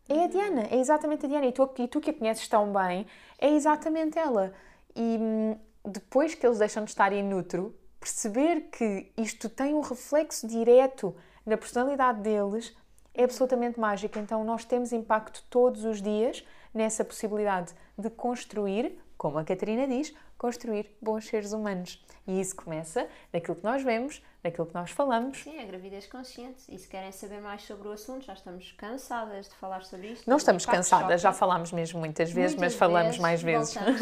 É 0.10 0.24
a 0.24 0.28
Diana, 0.28 0.68
é 0.72 0.78
exatamente 0.78 1.26
a 1.26 1.30
Diana. 1.30 1.46
E 1.46 1.52
tu, 1.52 1.70
e 1.78 1.88
tu 1.88 2.00
que 2.00 2.12
a 2.12 2.14
conheces 2.14 2.48
tão 2.48 2.72
bem, 2.72 3.06
é 3.40 3.50
exatamente 3.50 4.18
ela. 4.18 4.54
E 4.96 5.18
hum, 5.20 5.58
depois 5.86 6.34
que 6.34 6.46
eles 6.46 6.60
deixam 6.60 6.84
de 6.84 6.92
estar 6.92 7.12
in 7.12 7.34
utero, 7.34 7.76
perceber 8.08 8.70
que 8.72 9.12
isto 9.18 9.50
tem 9.50 9.76
um 9.76 9.82
reflexo 9.82 10.48
direto 10.48 11.14
na 11.46 11.58
personalidade 11.58 12.22
deles 12.22 12.74
é 13.14 13.26
absolutamente 13.26 13.78
mágico. 13.78 14.18
Então, 14.18 14.46
nós 14.46 14.64
temos 14.64 14.94
impacto 14.94 15.44
todos 15.50 15.84
os 15.84 16.02
dias 16.02 16.46
nessa 16.74 17.04
possibilidade 17.04 17.74
de 17.98 18.10
construir, 18.10 18.98
como 19.18 19.40
a 19.40 19.44
Catarina 19.44 19.88
diz, 19.88 20.14
construir 20.38 20.96
bons 21.02 21.26
seres 21.26 21.52
humanos. 21.52 22.04
E 22.28 22.40
isso 22.40 22.56
começa 22.56 23.08
daquilo 23.32 23.56
que 23.56 23.64
nós 23.64 23.82
vemos, 23.82 24.22
daquilo 24.44 24.68
que 24.68 24.74
nós 24.74 24.92
falamos. 24.92 25.40
Sim, 25.40 25.60
a 25.60 25.66
gravidez 25.66 26.06
consciente. 26.08 26.64
E 26.70 26.78
se 26.78 26.88
querem 26.88 27.12
saber 27.12 27.42
mais 27.42 27.64
sobre 27.64 27.88
o 27.88 27.92
assunto, 27.92 28.26
já 28.26 28.34
estamos 28.34 28.72
cansadas 28.74 29.50
de 29.50 29.56
falar 29.56 29.84
sobre 29.84 30.12
isto. 30.12 30.30
Não 30.30 30.38
estamos 30.38 30.66
cansadas, 30.66 31.22
já 31.22 31.34
falámos 31.34 31.72
mesmo 31.72 32.00
muitas 32.00 32.32
vezes, 32.32 32.56
muitas 32.56 32.74
mas 32.74 32.80
falamos 32.80 33.08
vezes, 33.08 33.22
mais 33.22 33.42
vezes. 33.42 33.74
Voltamos. 33.74 34.02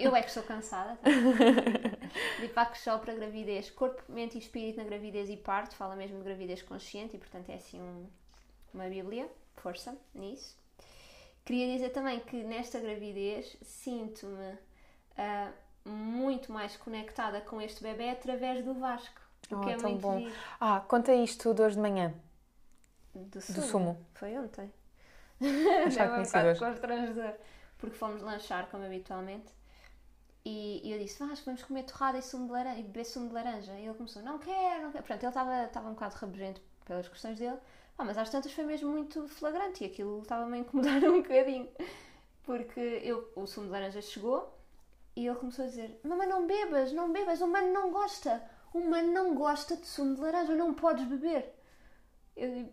Eu 0.00 0.16
é 0.16 0.22
que 0.22 0.28
estou 0.28 0.42
cansada. 0.42 0.96
Tá? 0.96 1.10
Deepak 2.40 2.78
Chopra, 2.78 3.14
gravidez, 3.14 3.70
corpo, 3.70 4.02
mente 4.08 4.36
e 4.36 4.38
espírito 4.38 4.78
na 4.78 4.84
gravidez 4.84 5.28
e 5.28 5.36
parto, 5.36 5.74
fala 5.76 5.94
mesmo 5.94 6.18
de 6.18 6.24
gravidez 6.24 6.62
consciente 6.62 7.16
e, 7.16 7.18
portanto, 7.18 7.50
é 7.50 7.54
assim 7.54 7.80
um, 7.80 8.06
uma 8.72 8.88
bíblia, 8.88 9.28
força 9.56 9.96
nisso. 10.14 10.56
Queria 11.46 11.72
dizer 11.72 11.90
também 11.90 12.18
que 12.18 12.42
nesta 12.42 12.80
gravidez 12.80 13.56
sinto-me 13.62 14.58
uh, 15.16 15.88
muito 15.88 16.50
mais 16.50 16.76
conectada 16.76 17.40
com 17.40 17.60
este 17.60 17.84
bebê 17.84 18.10
através 18.10 18.64
do 18.64 18.74
Vasco. 18.74 19.20
Oh, 19.52 19.60
que 19.60 19.70
é 19.70 19.76
muito 19.76 20.00
bom. 20.00 20.18
Giro. 20.18 20.34
Ah, 20.58 20.80
conta 20.80 21.14
isto 21.14 21.54
de 21.54 21.62
hoje 21.62 21.76
de 21.76 21.80
manhã. 21.80 22.12
Do 23.14 23.40
sumo. 23.40 23.60
Do 23.60 23.64
sumo. 23.64 24.06
Foi 24.14 24.36
ontem. 24.36 24.72
Já 25.88 26.08
conheci 26.08 26.36
hoje. 26.36 26.58
constrangedor. 26.58 27.34
Porque 27.78 27.96
fomos 27.96 28.22
lanchar, 28.22 28.68
como 28.68 28.84
habitualmente. 28.84 29.54
E, 30.44 30.80
e 30.82 30.92
eu 30.92 30.98
disse, 30.98 31.24
Vasco, 31.24 31.44
vamos 31.44 31.62
comer 31.62 31.84
torrada 31.84 32.18
e, 32.18 32.22
sumo 32.22 32.48
de 32.48 32.54
laranja, 32.54 32.80
e 32.80 32.82
beber 32.82 33.04
sumo 33.04 33.28
de 33.28 33.34
laranja. 33.34 33.72
E 33.74 33.86
ele 33.86 33.94
começou, 33.94 34.20
não 34.20 34.40
quero, 34.40 34.82
não 34.82 34.90
quero. 34.90 35.04
Pronto, 35.04 35.22
ele 35.22 35.28
estava, 35.28 35.62
estava 35.62 35.88
um 35.88 35.92
bocado 35.92 36.16
rabugento 36.16 36.60
pelas 36.84 37.08
questões 37.08 37.38
dele. 37.38 37.58
Ah, 37.98 38.04
mas 38.04 38.18
às 38.18 38.28
tantas 38.28 38.52
foi 38.52 38.64
mesmo 38.64 38.90
muito 38.90 39.26
flagrante 39.28 39.82
e 39.82 39.86
aquilo 39.86 40.20
estava-me 40.20 40.56
a 40.56 40.60
incomodar 40.60 41.02
um 41.04 41.22
bocadinho. 41.22 41.68
Porque 42.42 42.80
eu, 43.02 43.30
o 43.34 43.46
sumo 43.46 43.66
de 43.66 43.72
laranja 43.72 44.02
chegou 44.02 44.54
e 45.16 45.26
ele 45.26 45.36
começou 45.36 45.64
a 45.64 45.68
dizer: 45.68 45.98
Mamãe, 46.04 46.28
não 46.28 46.46
bebas, 46.46 46.92
não 46.92 47.10
bebas, 47.12 47.40
o 47.40 47.48
mano 47.48 47.72
não 47.72 47.90
gosta. 47.90 48.42
O 48.72 48.80
mano 48.80 49.10
não 49.12 49.34
gosta 49.34 49.76
de 49.76 49.86
sumo 49.86 50.14
de 50.14 50.20
laranja, 50.20 50.54
não 50.54 50.74
podes 50.74 51.06
beber. 51.06 51.54
Eu 52.36 52.54
digo: 52.54 52.72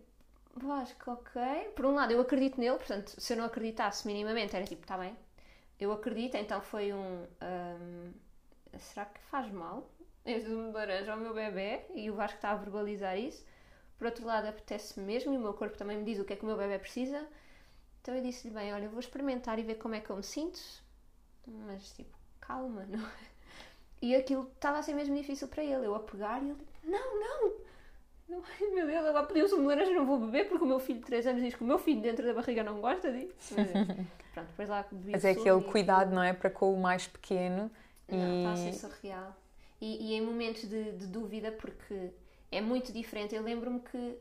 Vasco, 0.54 1.10
ok. 1.10 1.42
Por 1.74 1.86
um 1.86 1.94
lado, 1.94 2.12
eu 2.12 2.20
acredito 2.20 2.60
nele, 2.60 2.76
portanto, 2.76 3.14
se 3.18 3.32
eu 3.32 3.36
não 3.38 3.46
acreditasse 3.46 4.06
minimamente, 4.06 4.54
era 4.54 4.66
tipo: 4.66 4.82
Está 4.82 4.98
bem, 4.98 5.16
eu 5.80 5.90
acredito, 5.90 6.36
então 6.36 6.60
foi 6.60 6.92
um. 6.92 7.26
um 7.42 8.12
será 8.78 9.06
que 9.06 9.20
faz 9.22 9.50
mal 9.50 9.88
este 10.24 10.48
sumo 10.48 10.68
de 10.68 10.74
laranja 10.74 11.12
ao 11.12 11.18
meu 11.18 11.32
bebê? 11.32 11.86
E 11.94 12.10
o 12.10 12.14
Vasco 12.14 12.36
está 12.36 12.50
a 12.50 12.56
verbalizar 12.56 13.18
isso. 13.18 13.44
Por 13.98 14.06
outro 14.06 14.26
lado, 14.26 14.48
apetece-me 14.48 15.06
mesmo 15.06 15.32
e 15.32 15.36
o 15.36 15.40
meu 15.40 15.54
corpo 15.54 15.76
também 15.76 15.98
me 15.98 16.04
diz 16.04 16.18
o 16.18 16.24
que 16.24 16.32
é 16.32 16.36
que 16.36 16.42
o 16.42 16.46
meu 16.46 16.56
bebê 16.56 16.78
precisa. 16.78 17.26
Então 18.02 18.14
eu 18.14 18.22
disse-lhe: 18.22 18.52
Bem, 18.52 18.72
olha, 18.72 18.84
eu 18.84 18.90
vou 18.90 19.00
experimentar 19.00 19.58
e 19.58 19.62
ver 19.62 19.76
como 19.76 19.94
é 19.94 20.00
que 20.00 20.10
eu 20.10 20.16
me 20.16 20.22
sinto. 20.22 20.60
Mas, 21.46 21.92
tipo, 21.92 22.16
calma, 22.40 22.84
não 22.88 23.00
é? 23.00 23.34
E 24.02 24.14
aquilo 24.14 24.50
estava 24.54 24.78
a 24.78 24.82
ser 24.82 24.94
mesmo 24.94 25.16
difícil 25.16 25.48
para 25.48 25.64
ele, 25.64 25.86
eu 25.86 25.94
a 25.94 26.00
pegar 26.00 26.42
e 26.42 26.50
ele, 26.50 26.58
não, 26.84 27.20
não, 27.20 27.52
não 28.28 28.42
meu 28.74 28.86
Deus, 28.86 29.06
agora 29.06 29.26
pediu-se 29.26 29.54
laranja, 29.54 29.92
não 29.92 30.04
vou 30.04 30.18
beber 30.18 30.48
porque 30.48 30.62
o 30.64 30.66
meu 30.66 30.78
filho 30.78 30.98
de 30.98 31.06
3 31.06 31.26
anos 31.28 31.42
diz 31.42 31.54
que 31.54 31.62
o 31.62 31.66
meu 31.66 31.78
filho 31.78 32.02
dentro 32.02 32.26
da 32.26 32.34
barriga 32.34 32.62
não 32.62 32.80
gosta 32.80 33.10
disso. 33.10 33.54
Mas, 33.56 33.70
pronto, 34.34 34.48
depois 34.48 34.68
lá 34.68 34.84
Mas 35.06 35.24
é 35.24 35.30
aquele 35.30 35.62
cuidado, 35.62 36.14
não 36.14 36.22
é? 36.22 36.32
Para 36.34 36.50
com 36.50 36.74
o 36.74 36.80
mais 36.80 37.06
pequeno. 37.06 37.70
Não, 38.08 38.18
e... 38.18 38.38
está 38.38 38.52
a 38.52 38.56
ser 38.56 38.72
surreal. 38.74 39.36
E, 39.80 40.10
e 40.10 40.14
em 40.14 40.20
momentos 40.20 40.68
de, 40.68 40.92
de 40.92 41.06
dúvida, 41.06 41.52
porque 41.52 42.10
é 42.56 42.60
muito 42.60 42.92
diferente. 42.92 43.34
Eu 43.34 43.42
lembro-me 43.42 43.80
que 43.80 44.18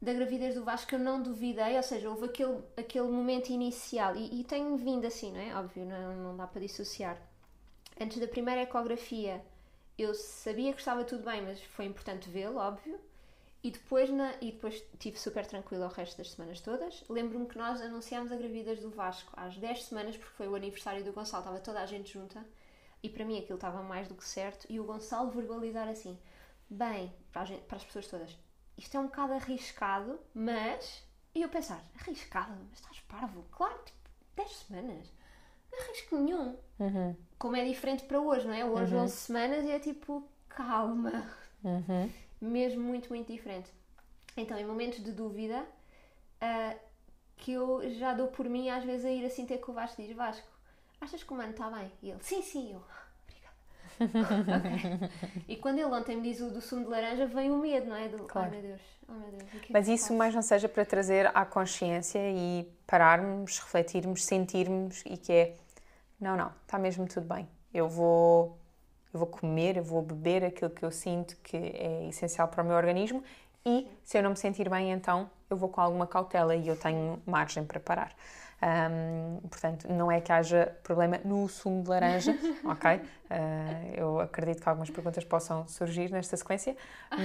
da 0.00 0.12
gravidez 0.12 0.54
do 0.54 0.64
Vasco 0.64 0.94
eu 0.94 0.98
não 0.98 1.22
duvidei, 1.22 1.76
ou 1.76 1.82
seja, 1.82 2.10
houve 2.10 2.26
aquele, 2.26 2.62
aquele 2.76 3.08
momento 3.08 3.50
inicial 3.50 4.14
e, 4.16 4.40
e 4.40 4.44
tenho 4.44 4.76
vindo 4.76 5.06
assim, 5.06 5.32
não 5.32 5.40
é? 5.40 5.54
Óbvio, 5.54 5.84
não, 5.86 6.16
não 6.16 6.36
dá 6.36 6.46
para 6.46 6.60
dissociar. 6.60 7.18
Antes 8.00 8.18
da 8.18 8.28
primeira 8.28 8.62
ecografia 8.62 9.42
eu 9.96 10.12
sabia 10.14 10.72
que 10.72 10.80
estava 10.80 11.04
tudo 11.04 11.24
bem, 11.24 11.42
mas 11.42 11.62
foi 11.62 11.84
importante 11.84 12.28
vê-lo, 12.28 12.58
óbvio. 12.58 12.98
E 13.62 13.70
depois, 13.70 14.10
na, 14.10 14.34
e 14.42 14.52
depois 14.52 14.74
estive 14.92 15.18
super 15.18 15.46
tranquila 15.46 15.86
o 15.86 15.88
resto 15.88 16.18
das 16.18 16.32
semanas 16.32 16.60
todas. 16.60 17.02
Lembro-me 17.08 17.46
que 17.46 17.56
nós 17.56 17.80
anunciámos 17.80 18.30
a 18.30 18.36
gravidez 18.36 18.80
do 18.80 18.90
Vasco 18.90 19.32
às 19.34 19.56
10 19.56 19.84
semanas, 19.84 20.16
porque 20.16 20.34
foi 20.34 20.48
o 20.48 20.54
aniversário 20.54 21.02
do 21.02 21.12
Gonçalo, 21.12 21.44
estava 21.44 21.60
toda 21.60 21.80
a 21.80 21.86
gente 21.86 22.12
junta. 22.12 22.44
E 23.02 23.08
para 23.08 23.24
mim 23.24 23.38
aquilo 23.38 23.56
estava 23.56 23.82
mais 23.82 24.06
do 24.06 24.14
que 24.14 24.24
certo. 24.24 24.66
E 24.68 24.78
o 24.78 24.84
Gonçalo 24.84 25.30
verbalizar 25.30 25.88
assim: 25.88 26.18
bem, 26.74 27.14
para, 27.32 27.44
gente, 27.44 27.62
para 27.62 27.76
as 27.76 27.84
pessoas 27.84 28.06
todas, 28.06 28.36
isto 28.76 28.96
é 28.96 29.00
um 29.00 29.06
bocado 29.06 29.34
arriscado, 29.34 30.18
mas. 30.34 31.04
E 31.34 31.42
eu 31.42 31.48
pensar, 31.48 31.82
arriscado? 32.00 32.54
Mas 32.70 32.80
estás 32.80 33.00
parvo? 33.00 33.44
Claro, 33.50 33.78
tipo, 33.84 33.98
10 34.36 34.50
semanas. 34.50 35.12
Não 35.70 35.78
é 35.80 35.88
risco 35.88 36.16
nenhum. 36.16 36.56
Uhum. 36.78 37.16
Como 37.38 37.56
é 37.56 37.64
diferente 37.64 38.04
para 38.04 38.20
hoje, 38.20 38.46
não 38.46 38.54
é? 38.54 38.64
Hoje, 38.64 38.94
uhum. 38.94 39.02
11 39.02 39.16
semanas, 39.16 39.64
e 39.64 39.70
é 39.70 39.78
tipo, 39.78 40.28
calma. 40.48 41.28
Uhum. 41.64 42.10
Mesmo 42.40 42.82
muito, 42.82 43.08
muito 43.08 43.32
diferente. 43.32 43.72
Então, 44.36 44.58
em 44.58 44.66
momentos 44.66 45.02
de 45.02 45.12
dúvida, 45.12 45.62
uh, 46.42 46.78
que 47.36 47.52
eu 47.52 47.88
já 47.94 48.12
dou 48.12 48.28
por 48.28 48.48
mim, 48.48 48.68
às 48.68 48.84
vezes, 48.84 49.04
a 49.04 49.10
ir 49.10 49.24
assim 49.24 49.46
ter 49.46 49.58
com 49.58 49.72
o 49.72 49.74
Vasco 49.74 50.00
e 50.00 50.06
diz: 50.06 50.16
Vasco, 50.16 50.48
achas 51.00 51.22
que 51.22 51.32
o 51.32 51.36
mano 51.36 51.50
está 51.50 51.70
bem? 51.70 51.90
E 52.02 52.10
ele: 52.10 52.22
Sim, 52.22 52.42
sim. 52.42 52.72
Eu, 52.72 52.82
okay. 54.00 55.10
E 55.48 55.56
quando 55.56 55.78
ele 55.78 55.86
ontem 55.86 56.16
me 56.16 56.22
diz 56.22 56.40
o 56.40 56.50
do 56.50 56.60
sumo 56.60 56.84
de 56.84 56.90
laranja, 56.90 57.26
vem 57.26 57.50
o 57.50 57.58
medo, 57.58 57.86
não 57.86 57.96
é? 57.96 58.08
Do, 58.08 58.18
claro. 58.24 58.48
oh 58.48 58.50
meu 58.50 58.62
Deus, 58.62 58.80
oh 59.08 59.12
meu 59.12 59.30
Deus. 59.30 59.42
É 59.42 59.66
Mas 59.70 59.88
isso 59.88 60.12
mais 60.14 60.34
não 60.34 60.42
seja 60.42 60.68
para 60.68 60.84
trazer 60.84 61.30
à 61.34 61.44
consciência 61.44 62.18
e 62.30 62.68
pararmos, 62.86 63.58
refletirmos, 63.58 64.24
sentirmos 64.24 65.02
e 65.06 65.16
que 65.16 65.32
é, 65.32 65.54
não, 66.20 66.36
não, 66.36 66.52
está 66.62 66.78
mesmo 66.78 67.06
tudo 67.06 67.26
bem. 67.26 67.48
Eu 67.72 67.88
vou, 67.88 68.58
eu 69.12 69.18
vou 69.18 69.28
comer, 69.28 69.76
eu 69.76 69.84
vou 69.84 70.02
beber 70.02 70.44
aquilo 70.44 70.70
que 70.70 70.84
eu 70.84 70.90
sinto 70.90 71.36
que 71.42 71.56
é 71.56 72.08
essencial 72.08 72.48
para 72.48 72.62
o 72.62 72.66
meu 72.66 72.76
organismo 72.76 73.22
e 73.66 73.88
se 74.04 74.18
eu 74.18 74.22
não 74.22 74.30
me 74.30 74.36
sentir 74.36 74.68
bem, 74.68 74.92
então 74.92 75.30
eu 75.48 75.56
vou 75.56 75.68
com 75.70 75.80
alguma 75.80 76.06
cautela 76.06 76.54
e 76.54 76.68
eu 76.68 76.76
tenho 76.76 77.22
margem 77.26 77.64
para 77.64 77.80
parar. 77.80 78.14
Um, 78.64 79.46
portanto, 79.48 79.86
não 79.92 80.10
é 80.10 80.22
que 80.22 80.32
haja 80.32 80.74
problema 80.82 81.20
no 81.22 81.46
sumo 81.48 81.82
de 81.82 81.90
laranja, 81.90 82.34
ok? 82.64 82.96
Uh, 82.96 83.94
eu 83.94 84.20
acredito 84.20 84.62
que 84.62 84.68
algumas 84.68 84.88
perguntas 84.88 85.22
possam 85.22 85.68
surgir 85.68 86.10
nesta 86.10 86.34
sequência, 86.34 86.74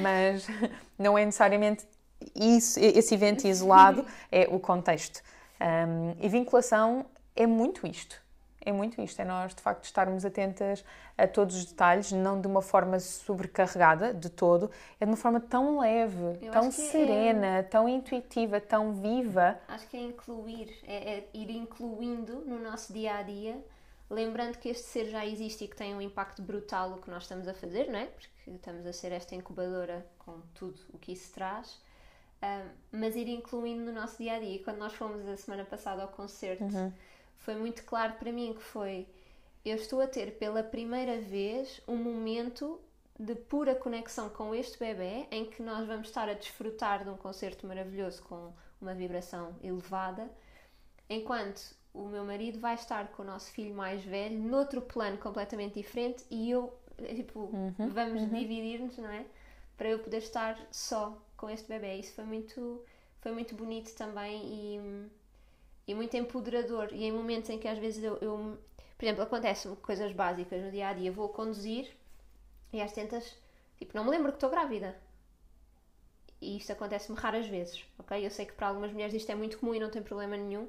mas 0.01 0.47
não 0.99 1.17
é 1.17 1.23
necessariamente 1.23 1.87
isso, 2.35 2.77
esse 2.81 3.13
evento 3.13 3.47
isolado, 3.47 4.05
é 4.29 4.47
o 4.51 4.59
contexto. 4.59 5.21
Um, 5.61 6.15
e 6.19 6.27
vinculação 6.27 7.05
é 7.35 7.47
muito 7.47 7.87
isto 7.87 8.21
é 8.61 8.71
muito 8.71 9.01
isto, 9.01 9.19
é 9.21 9.25
nós 9.25 9.53
de 9.55 9.61
facto 9.61 9.85
estarmos 9.85 10.25
atentas 10.25 10.83
a 11.17 11.27
todos 11.27 11.55
os 11.55 11.65
detalhes, 11.65 12.11
não 12.11 12.39
de 12.39 12.47
uma 12.47 12.61
forma 12.61 12.99
sobrecarregada 12.99 14.13
de 14.13 14.29
todo, 14.29 14.69
é 14.99 15.05
de 15.05 15.11
uma 15.11 15.17
forma 15.17 15.39
tão 15.39 15.79
leve, 15.79 16.37
Eu 16.41 16.51
tão 16.51 16.71
serena, 16.71 17.57
é... 17.57 17.63
tão 17.63 17.87
intuitiva, 17.87 18.59
tão 18.59 18.93
viva. 18.93 19.59
Acho 19.67 19.87
que 19.87 19.97
é 19.97 20.01
incluir, 20.01 20.77
é, 20.83 21.17
é, 21.17 21.29
ir 21.33 21.49
incluindo 21.49 22.41
no 22.45 22.59
nosso 22.59 22.91
dia 22.91 23.15
a 23.15 23.23
dia, 23.23 23.63
lembrando 24.09 24.57
que 24.57 24.69
este 24.69 24.83
ser 24.83 25.05
já 25.05 25.25
existe 25.25 25.63
e 25.63 25.67
que 25.67 25.75
tem 25.75 25.95
um 25.95 26.01
impacto 26.01 26.41
brutal 26.41 26.93
o 26.93 27.01
que 27.01 27.09
nós 27.09 27.23
estamos 27.23 27.47
a 27.47 27.53
fazer, 27.53 27.89
não 27.89 27.99
é? 27.99 28.05
Porque 28.05 28.51
estamos 28.51 28.85
a 28.85 28.91
ser 28.91 29.11
esta 29.11 29.35
incubadora 29.35 30.05
com 30.17 30.41
tudo 30.53 30.79
o 30.93 30.97
que 30.97 31.13
isso 31.13 31.31
traz. 31.33 31.79
Um, 32.41 32.99
mas 32.99 33.17
ir 33.17 33.27
incluindo 33.27 33.83
no 33.83 33.91
nosso 33.91 34.17
dia 34.17 34.35
a 34.35 34.39
dia. 34.39 34.63
Quando 34.63 34.77
nós 34.77 34.93
fomos 34.93 35.27
a 35.27 35.35
semana 35.35 35.65
passada 35.65 36.01
ao 36.01 36.07
concerto, 36.07 36.63
uhum 36.63 36.91
foi 37.39 37.55
muito 37.55 37.83
claro 37.83 38.13
para 38.13 38.31
mim 38.31 38.53
que 38.53 38.63
foi 38.63 39.07
eu 39.65 39.75
estou 39.75 40.01
a 40.01 40.07
ter 40.07 40.37
pela 40.37 40.63
primeira 40.63 41.19
vez 41.19 41.81
um 41.87 41.97
momento 41.97 42.79
de 43.19 43.35
pura 43.35 43.75
conexão 43.75 44.29
com 44.29 44.55
este 44.55 44.79
bebê 44.79 45.27
em 45.29 45.45
que 45.45 45.61
nós 45.61 45.85
vamos 45.85 46.07
estar 46.07 46.29
a 46.29 46.33
desfrutar 46.33 47.03
de 47.03 47.09
um 47.09 47.17
concerto 47.17 47.67
maravilhoso 47.67 48.23
com 48.23 48.53
uma 48.81 48.93
vibração 48.93 49.53
elevada, 49.61 50.31
enquanto 51.09 51.75
o 51.93 52.07
meu 52.07 52.23
marido 52.23 52.59
vai 52.59 52.75
estar 52.75 53.09
com 53.09 53.23
o 53.23 53.25
nosso 53.25 53.51
filho 53.51 53.75
mais 53.75 54.01
velho 54.03 54.39
noutro 54.39 54.81
plano 54.81 55.17
completamente 55.17 55.73
diferente 55.73 56.23
e 56.31 56.49
eu, 56.49 56.73
tipo, 57.13 57.41
uhum, 57.51 57.89
vamos 57.89 58.21
uhum. 58.21 58.29
dividir-nos, 58.29 58.97
não 58.97 59.09
é? 59.09 59.25
Para 59.75 59.89
eu 59.89 59.99
poder 59.99 60.19
estar 60.19 60.57
só 60.71 61.17
com 61.35 61.49
este 61.49 61.67
bebê. 61.67 61.95
Isso 61.95 62.13
foi 62.13 62.23
muito, 62.23 62.81
foi 63.19 63.31
muito 63.33 63.55
bonito 63.55 63.93
também 63.95 64.41
e 64.45 65.09
e 65.89 65.95
muito 65.95 66.15
empoderador. 66.15 66.89
E 66.93 67.03
em 67.05 67.11
momentos 67.11 67.49
em 67.49 67.57
que 67.57 67.67
às 67.67 67.77
vezes 67.79 68.03
eu, 68.03 68.15
eu 68.21 68.57
por 68.97 69.05
exemplo, 69.05 69.23
acontecem 69.23 69.73
coisas 69.77 70.11
básicas 70.13 70.61
no 70.63 70.71
dia 70.71 70.89
a 70.89 70.93
dia, 70.93 71.11
vou 71.11 71.29
conduzir 71.29 71.85
E 72.73 72.81
às 72.81 72.91
tantas, 72.93 73.37
tipo, 73.77 73.95
não 73.95 74.03
me 74.05 74.11
lembro 74.11 74.31
que 74.31 74.37
estou 74.37 74.49
grávida. 74.49 74.95
E 76.41 76.57
isto 76.57 76.71
acontece-me 76.73 77.17
raras 77.17 77.47
vezes, 77.47 77.85
ok? 77.97 78.25
Eu 78.25 78.31
sei 78.31 78.45
que 78.45 78.53
para 78.53 78.67
algumas 78.67 78.91
mulheres 78.91 79.13
isto 79.13 79.31
é 79.31 79.35
muito 79.35 79.57
comum 79.59 79.73
e 79.75 79.79
não 79.79 79.89
tem 79.89 80.01
problema 80.01 80.35
nenhum, 80.37 80.67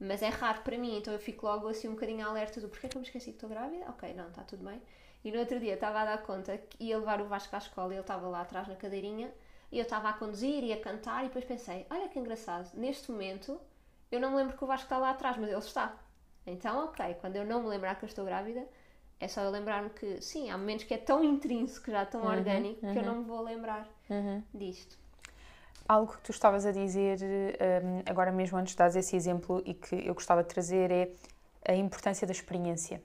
mas 0.00 0.22
é 0.22 0.28
raro 0.28 0.62
para 0.62 0.78
mim, 0.78 0.98
então 0.98 1.12
eu 1.12 1.18
fico 1.20 1.46
logo 1.46 1.68
assim 1.68 1.88
um 1.88 1.94
bocadinho 1.94 2.26
alerta 2.26 2.60
do 2.60 2.68
porquê 2.68 2.88
que 2.88 2.96
eu 2.96 3.00
me 3.00 3.06
esqueci 3.06 3.30
que 3.30 3.36
estou 3.36 3.48
grávida? 3.48 3.86
Ok, 3.90 4.12
não, 4.14 4.28
está 4.28 4.42
tudo 4.44 4.64
bem. 4.64 4.80
E 5.24 5.32
no 5.32 5.38
outro 5.40 5.60
dia 5.60 5.74
estava 5.74 6.00
a 6.00 6.04
dar 6.04 6.18
conta 6.22 6.58
que 6.58 6.84
ia 6.84 6.98
levar 6.98 7.20
o 7.22 7.26
Vasco 7.26 7.54
à 7.54 7.58
escola 7.58 7.92
e 7.92 7.96
ele 7.96 8.02
estava 8.02 8.28
lá 8.28 8.42
atrás 8.42 8.68
na 8.68 8.76
cadeirinha 8.76 9.32
e 9.72 9.78
eu 9.78 9.82
estava 9.84 10.08
a 10.10 10.12
conduzir 10.14 10.62
e 10.64 10.72
a 10.72 10.80
cantar 10.80 11.24
e 11.24 11.28
depois 11.28 11.44
pensei, 11.44 11.86
olha 11.90 12.08
que 12.08 12.18
engraçado, 12.18 12.70
neste 12.74 13.10
momento 13.10 13.60
eu 14.14 14.20
não 14.20 14.30
me 14.30 14.36
lembro 14.36 14.56
que 14.56 14.64
o 14.64 14.66
Vasco 14.66 14.84
está 14.84 14.98
lá 14.98 15.10
atrás, 15.10 15.36
mas 15.36 15.48
ele 15.48 15.58
está. 15.58 15.94
Então, 16.46 16.84
ok, 16.84 17.16
quando 17.20 17.36
eu 17.36 17.44
não 17.44 17.62
me 17.62 17.68
lembrar 17.68 17.96
que 17.96 18.04
eu 18.04 18.06
estou 18.06 18.24
grávida, 18.24 18.64
é 19.18 19.28
só 19.28 19.40
eu 19.40 19.50
lembrar-me 19.50 19.90
que, 19.90 20.20
sim, 20.20 20.50
há 20.50 20.58
momentos 20.58 20.84
que 20.84 20.94
é 20.94 20.98
tão 20.98 21.24
intrínseco, 21.24 21.90
já 21.90 22.04
tão 22.04 22.22
uhum, 22.22 22.28
orgânico, 22.28 22.84
uhum. 22.84 22.92
que 22.92 22.98
eu 22.98 23.02
não 23.02 23.16
me 23.16 23.24
vou 23.24 23.42
lembrar 23.42 23.88
uhum. 24.10 24.42
disto. 24.52 24.98
Algo 25.88 26.12
que 26.12 26.20
tu 26.22 26.30
estavas 26.30 26.64
a 26.64 26.72
dizer 26.72 27.18
um, 27.20 28.02
agora 28.06 28.32
mesmo 28.32 28.56
antes 28.56 28.72
de 28.72 28.78
dar 28.78 28.94
esse 28.94 29.14
exemplo 29.16 29.62
e 29.66 29.74
que 29.74 30.06
eu 30.06 30.14
gostava 30.14 30.42
de 30.42 30.48
trazer 30.48 30.90
é 30.90 31.10
a 31.66 31.74
importância 31.74 32.26
da 32.26 32.32
experiência. 32.32 33.02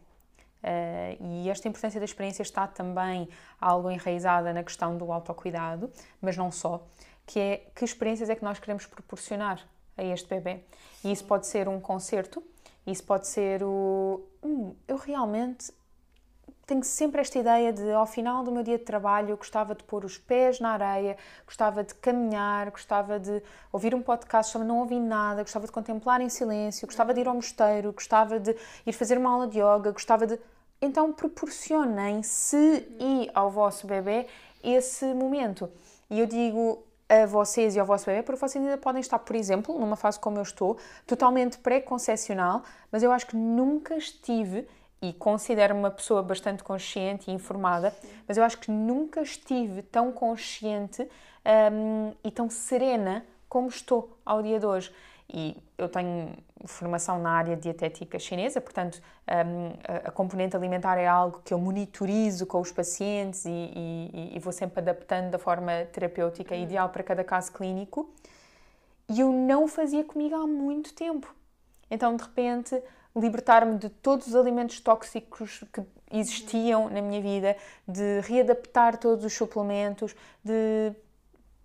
Uh, 0.62 1.24
e 1.24 1.50
esta 1.50 1.68
importância 1.68 2.00
da 2.00 2.06
experiência 2.06 2.42
está 2.42 2.68
também 2.68 3.30
algo 3.60 3.90
enraizada 3.90 4.52
na 4.54 4.62
questão 4.64 4.98
do 4.98 5.12
autocuidado, 5.12 5.90
mas 6.22 6.36
não 6.36 6.52
só, 6.52 6.86
que 7.26 7.40
é 7.40 7.58
que 7.74 7.86
experiências 7.86 8.30
é 8.30 8.36
que 8.36 8.44
nós 8.44 8.60
queremos 8.60 8.86
proporcionar 8.86 9.66
a 9.98 10.04
este 10.04 10.28
bebê. 10.28 10.64
E 11.04 11.12
isso 11.12 11.26
pode 11.26 11.48
ser 11.48 11.68
um 11.68 11.80
concerto, 11.80 12.44
isso 12.86 13.04
pode 13.04 13.28
ser 13.28 13.64
o. 13.64 14.24
Hum, 14.44 14.74
eu 14.88 14.98
realmente 14.98 15.72
tenho 16.70 16.84
sempre 16.84 17.20
esta 17.20 17.40
ideia 17.40 17.74
de, 17.74 17.92
ao 17.92 18.06
final 18.06 18.44
do 18.44 18.52
meu 18.52 18.62
dia 18.62 18.78
de 18.78 18.84
trabalho, 18.84 19.32
eu 19.32 19.38
gostava 19.38 19.74
de 19.74 19.84
pôr 19.84 20.06
os 20.06 20.20
pés 20.20 20.60
na 20.60 20.74
areia, 20.74 21.18
gostava 21.44 21.84
de 21.84 21.96
caminhar, 21.96 22.70
gostava 22.70 23.20
de 23.20 23.42
ouvir 23.74 23.96
um 23.96 24.04
podcast, 24.04 24.52
gostava 24.52 24.64
não 24.64 24.78
ouvir 24.78 25.00
nada, 25.00 25.42
gostava 25.42 25.66
de 25.66 25.72
contemplar 25.72 26.22
em 26.22 26.30
silêncio, 26.30 26.86
gostava 26.86 27.12
de 27.12 27.22
ir 27.22 27.28
ao 27.28 27.34
mosteiro, 27.34 27.92
gostava 27.92 28.40
de 28.40 28.56
ir 28.86 28.94
fazer 28.94 29.18
uma 29.18 29.32
aula 29.32 29.48
de 29.48 29.58
yoga, 29.58 29.92
gostava 29.92 30.28
de. 30.28 30.40
Então, 30.80 31.12
proporcionem, 31.12 32.22
se 32.22 32.88
e 33.00 33.32
ao 33.34 33.50
vosso 33.50 33.88
bebê, 33.88 34.28
esse 34.64 35.12
momento. 35.16 35.72
E 36.08 36.20
eu 36.20 36.28
digo 36.28 36.84
a 37.10 37.26
vocês 37.26 37.76
e 37.76 37.80
ao 37.80 37.86
vosso 37.86 38.06
bebê, 38.06 38.22
porque 38.22 38.40
vocês 38.40 38.64
ainda 38.64 38.78
podem 38.78 39.02
estar, 39.02 39.18
por 39.18 39.36
exemplo, 39.36 39.78
numa 39.80 39.96
fase 39.96 40.20
como 40.20 40.38
eu 40.38 40.44
estou, 40.44 40.78
totalmente 41.08 41.58
pré-concepcional, 41.58 42.62
mas 42.92 43.02
eu 43.02 43.12
acho 43.12 43.26
que 43.26 43.36
nunca 43.36 43.96
estive 43.98 44.68
e 45.02 45.12
considero-me 45.14 45.80
uma 45.80 45.92
pessoa 45.92 46.22
bastante 46.22 46.64
consciente 46.64 47.32
e 47.32 47.34
informada, 47.34 47.94
mas 48.28 48.38
eu 48.38 48.44
acho 48.44 48.60
que 48.60 48.70
nunca 48.70 49.22
estive 49.22 49.82
tão 49.82 50.12
consciente 50.12 51.08
um, 51.74 52.14
e 52.24 52.30
tão 52.30 52.50
serena 52.50 53.26
como 53.48 53.68
estou 53.68 54.18
ao 54.24 54.44
dia 54.44 54.60
de 54.60 54.66
hoje. 54.66 54.94
E 55.32 55.56
eu 55.78 55.88
tenho 55.88 56.36
formação 56.66 57.20
na 57.20 57.32
área 57.32 57.56
dietética 57.56 58.18
chinesa, 58.18 58.60
portanto, 58.60 59.00
um, 59.28 60.08
a, 60.08 60.12
componente 60.12 60.56
alimentar 60.56 60.98
é 60.98 61.08
algo 61.08 61.42
que 61.46 61.54
eu 61.54 61.60
monitorizo 61.60 62.46
com 62.48 62.60
os 62.60 62.72
pacientes 62.72 63.46
e, 63.46 63.50
e, 63.50 64.32
e 64.36 64.40
vou 64.40 64.52
sempre 64.52 64.80
adaptando 64.80 65.30
da 65.30 65.38
forma 65.38 65.86
terapêutica 65.94 66.56
uhum. 66.56 66.64
ideal 66.64 66.90
para 66.90 67.04
cada 67.04 67.24
caso 67.24 67.52
clínico. 67.52 68.10
E 69.08 69.20
eu 69.20 69.32
não 69.32 69.68
fazia 69.68 70.04
comigo 70.04 70.36
há 70.36 70.48
muito 70.48 70.94
tempo. 70.94 71.34
Então, 71.90 72.16
de 72.16 72.24
repente, 72.24 72.82
libertar-me 73.16 73.78
de 73.78 73.90
todos 73.90 74.28
os 74.28 74.36
alimentos 74.36 74.80
tóxicos 74.80 75.64
que 75.74 75.82
existiam 76.12 76.90
na 76.90 77.02
minha 77.02 77.22
vida, 77.22 77.56
de 77.88 78.22
readaptar 78.22 78.98
todos 78.98 79.26
os 79.26 79.34
suplementos, 79.34 80.16
de 80.44 80.94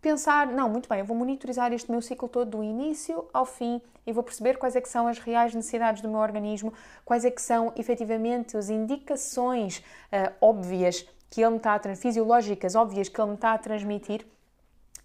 pensar, 0.05 0.49
não, 0.49 0.69
muito 0.69 0.87
bem, 0.87 0.99
eu 0.99 1.05
vou 1.07 1.17
monitorizar 1.17 1.73
este 1.73 1.91
meu 1.91 2.03
ciclo 2.03 2.29
todo 2.29 2.59
do 2.59 2.63
início 2.63 3.25
ao 3.33 3.47
fim 3.47 3.81
e 4.07 4.13
vou 4.13 4.23
perceber 4.23 4.59
quais 4.59 4.77
é 4.77 4.81
que 4.83 4.89
são 4.89 5.09
as 5.09 5.19
reais 5.19 5.55
necessidades 5.55 6.03
do 6.03 6.11
meu 6.11 6.21
organismo, 6.21 6.75
quais 7.07 7.25
é 7.25 7.31
que 7.31 7.41
são 7.41 7.73
efetivamente 7.75 8.55
as 8.55 8.69
indicações 8.69 9.79
uh, 9.79 10.31
óbvias 10.43 11.09
que 11.31 11.41
ele 11.41 11.53
me 11.53 11.57
está 11.57 11.75
a 11.75 11.97
fisiológicas 11.97 12.75
óbvias 12.75 13.09
que 13.09 13.19
ele 13.19 13.29
me 13.29 13.35
está 13.35 13.55
a 13.55 13.59
transmitir 13.59 14.27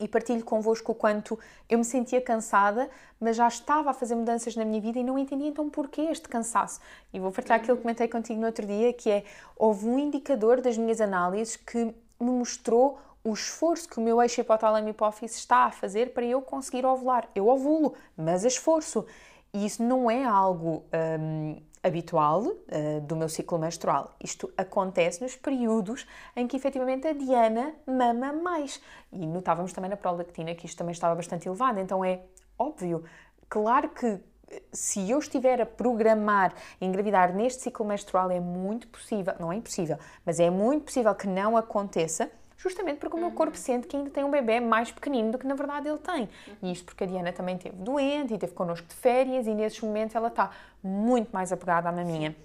e 0.02 0.08
partilho 0.08 0.44
convosco 0.44 0.92
o 0.92 0.96
quanto 0.96 1.40
eu 1.70 1.78
me 1.78 1.86
sentia 1.86 2.20
cansada, 2.20 2.90
mas 3.22 3.38
já 3.38 3.48
estava 3.48 3.92
a 3.92 3.94
fazer 3.94 4.16
mudanças 4.16 4.54
na 4.54 4.66
minha 4.66 4.82
vida 4.82 5.00
e 5.00 5.04
não 5.04 5.18
entendia 5.18 5.48
então 5.48 5.70
porquê 5.70 6.02
este 6.02 6.28
cansaço. 6.28 6.82
E 7.14 7.20
vou 7.20 7.32
partilhar 7.32 7.60
aquilo 7.60 7.78
que 7.78 7.84
comentei 7.84 8.08
contigo 8.10 8.40
no 8.40 8.48
outro 8.48 8.66
dia, 8.66 8.92
que 8.92 9.10
é, 9.10 9.24
houve 9.56 9.88
um 9.88 9.98
indicador 9.98 10.60
das 10.60 10.78
minhas 10.78 11.00
análises 11.00 11.56
que 11.56 11.86
me 12.20 12.32
mostrou 12.32 13.00
o 13.24 13.34
esforço 13.34 13.88
que 13.88 14.00
o 14.00 14.02
meu 14.02 14.22
eixo 14.22 14.42
hipotálamo 14.42 14.90
hipófise 14.90 15.36
está 15.36 15.66
a 15.66 15.72
fazer 15.72 16.14
para 16.14 16.26
eu 16.26 16.42
conseguir 16.42 16.86
ovular. 16.86 17.30
Eu 17.36 17.48
ovulo, 17.48 17.94
mas 18.16 18.44
esforço. 18.44 19.06
E 19.54 19.66
isso 19.66 19.84
não 19.84 20.10
é 20.10 20.24
algo 20.24 20.86
hum, 21.20 21.62
habitual 21.84 22.44
uh, 22.44 23.02
do 23.02 23.16
meu 23.16 23.28
ciclo 23.28 23.58
menstrual. 23.58 24.16
Isto 24.24 24.52
acontece 24.58 25.22
nos 25.22 25.36
períodos 25.36 26.06
em 26.36 26.48
que 26.48 26.56
efetivamente 26.56 27.08
a 27.08 27.14
Diana 27.14 27.74
mama 27.86 28.34
mais. 28.34 28.82
E 29.12 29.26
notávamos 29.26 29.74
também 29.74 29.90
na 29.90 29.98
prolactina 29.98 30.54
que 30.56 30.66
isto 30.66 30.78
também 30.78 30.94
estava 30.94 31.16
bastante 31.16 31.48
elevado. 31.48 31.80
Então 31.80 32.04
é 32.04 32.22
óbvio, 32.58 33.04
claro 33.50 33.90
que 33.90 34.06
eh, 34.50 34.62
se 34.72 35.10
eu 35.10 35.20
estiver 35.20 35.62
a 35.62 35.66
programar 35.66 36.54
engravidar 36.80 37.34
neste 37.34 37.64
ciclo 37.64 37.86
menstrual 37.86 38.30
é 38.30 38.40
muito 38.40 38.88
possível, 38.88 39.34
não 39.40 39.52
é 39.52 39.56
impossível, 39.56 39.98
mas 40.26 40.40
é 40.40 40.50
muito 40.50 40.86
possível 40.86 41.16
que 41.16 41.28
não 41.28 41.58
aconteça 41.58 42.30
justamente 42.60 43.00
porque 43.00 43.16
o 43.16 43.20
meu 43.20 43.32
corpo 43.32 43.56
uhum. 43.56 43.64
sente 43.64 43.88
que 43.88 43.96
ainda 43.96 44.10
tem 44.10 44.24
um 44.24 44.30
bebê 44.30 44.60
mais 44.60 44.92
pequenino 44.92 45.32
do 45.32 45.38
que 45.38 45.48
na 45.48 45.56
verdade 45.56 45.88
ele 45.88 45.98
tem. 45.98 46.30
E 46.62 46.72
isto 46.72 46.86
porque 46.86 47.06
a 47.06 47.08
Diana 47.08 47.32
também 47.32 47.56
esteve 47.56 47.76
doente 47.78 48.32
e 48.32 48.36
esteve 48.36 48.54
connosco 48.54 48.88
de 48.88 48.94
férias 48.94 49.48
e 49.48 49.54
nesses 49.56 49.80
momentos 49.82 50.16
ela 50.16 50.28
está 50.28 50.52
muito 50.84 51.30
mais 51.32 51.52
apegada 51.52 51.90
à 51.90 51.92
maminha. 51.92 52.36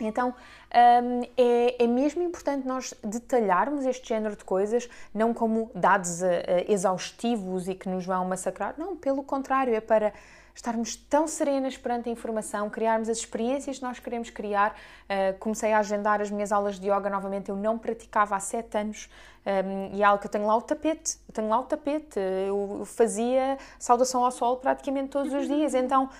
Então 0.00 0.34
um, 0.72 1.22
é, 1.36 1.82
é, 1.82 1.86
mesmo 1.86 2.22
importante 2.22 2.66
nós 2.66 2.94
detalharmos 3.02 3.84
este 3.84 4.08
género 4.08 4.36
de 4.36 4.44
coisas, 4.44 4.88
não 5.12 5.34
como 5.34 5.70
dados 5.74 6.22
uh, 6.22 6.26
exaustivos 6.68 7.68
e 7.68 7.74
que 7.74 7.88
nos 7.88 8.06
vão 8.06 8.24
massacrar, 8.24 8.74
não, 8.78 8.96
pelo 8.96 9.22
contrário, 9.22 9.74
é 9.74 9.80
para 9.80 10.14
estarmos 10.60 10.94
tão 10.94 11.26
serenas 11.26 11.76
perante 11.76 12.08
a 12.08 12.12
informação, 12.12 12.68
criarmos 12.68 13.08
as 13.08 13.18
experiências 13.18 13.78
que 13.78 13.82
nós 13.82 13.98
queremos 13.98 14.28
criar. 14.30 14.76
Uh, 15.04 15.38
comecei 15.38 15.72
a 15.72 15.78
agendar 15.78 16.20
as 16.20 16.30
minhas 16.30 16.52
aulas 16.52 16.78
de 16.78 16.86
yoga 16.86 17.08
novamente, 17.08 17.48
eu 17.48 17.56
não 17.56 17.78
praticava 17.78 18.36
há 18.36 18.40
sete 18.40 18.76
anos 18.76 19.08
um, 19.44 19.50
ehm, 19.50 19.94
e 19.94 20.02
é 20.02 20.04
algo 20.04 20.20
que 20.20 20.26
eu 20.26 20.30
tenho 20.30 20.46
lá 20.46 20.54
o 20.56 20.62
tapete, 20.62 21.18
eu 21.26 21.34
tenho 21.34 21.48
lá 21.48 21.58
o 21.58 21.64
tapete, 21.64 22.20
eu 22.46 22.82
fazia 22.84 23.56
saudação 23.78 24.22
ao 24.22 24.30
sol 24.30 24.58
praticamente 24.58 25.08
todos 25.08 25.32
os 25.32 25.48
dias, 25.48 25.74
então 25.74 26.10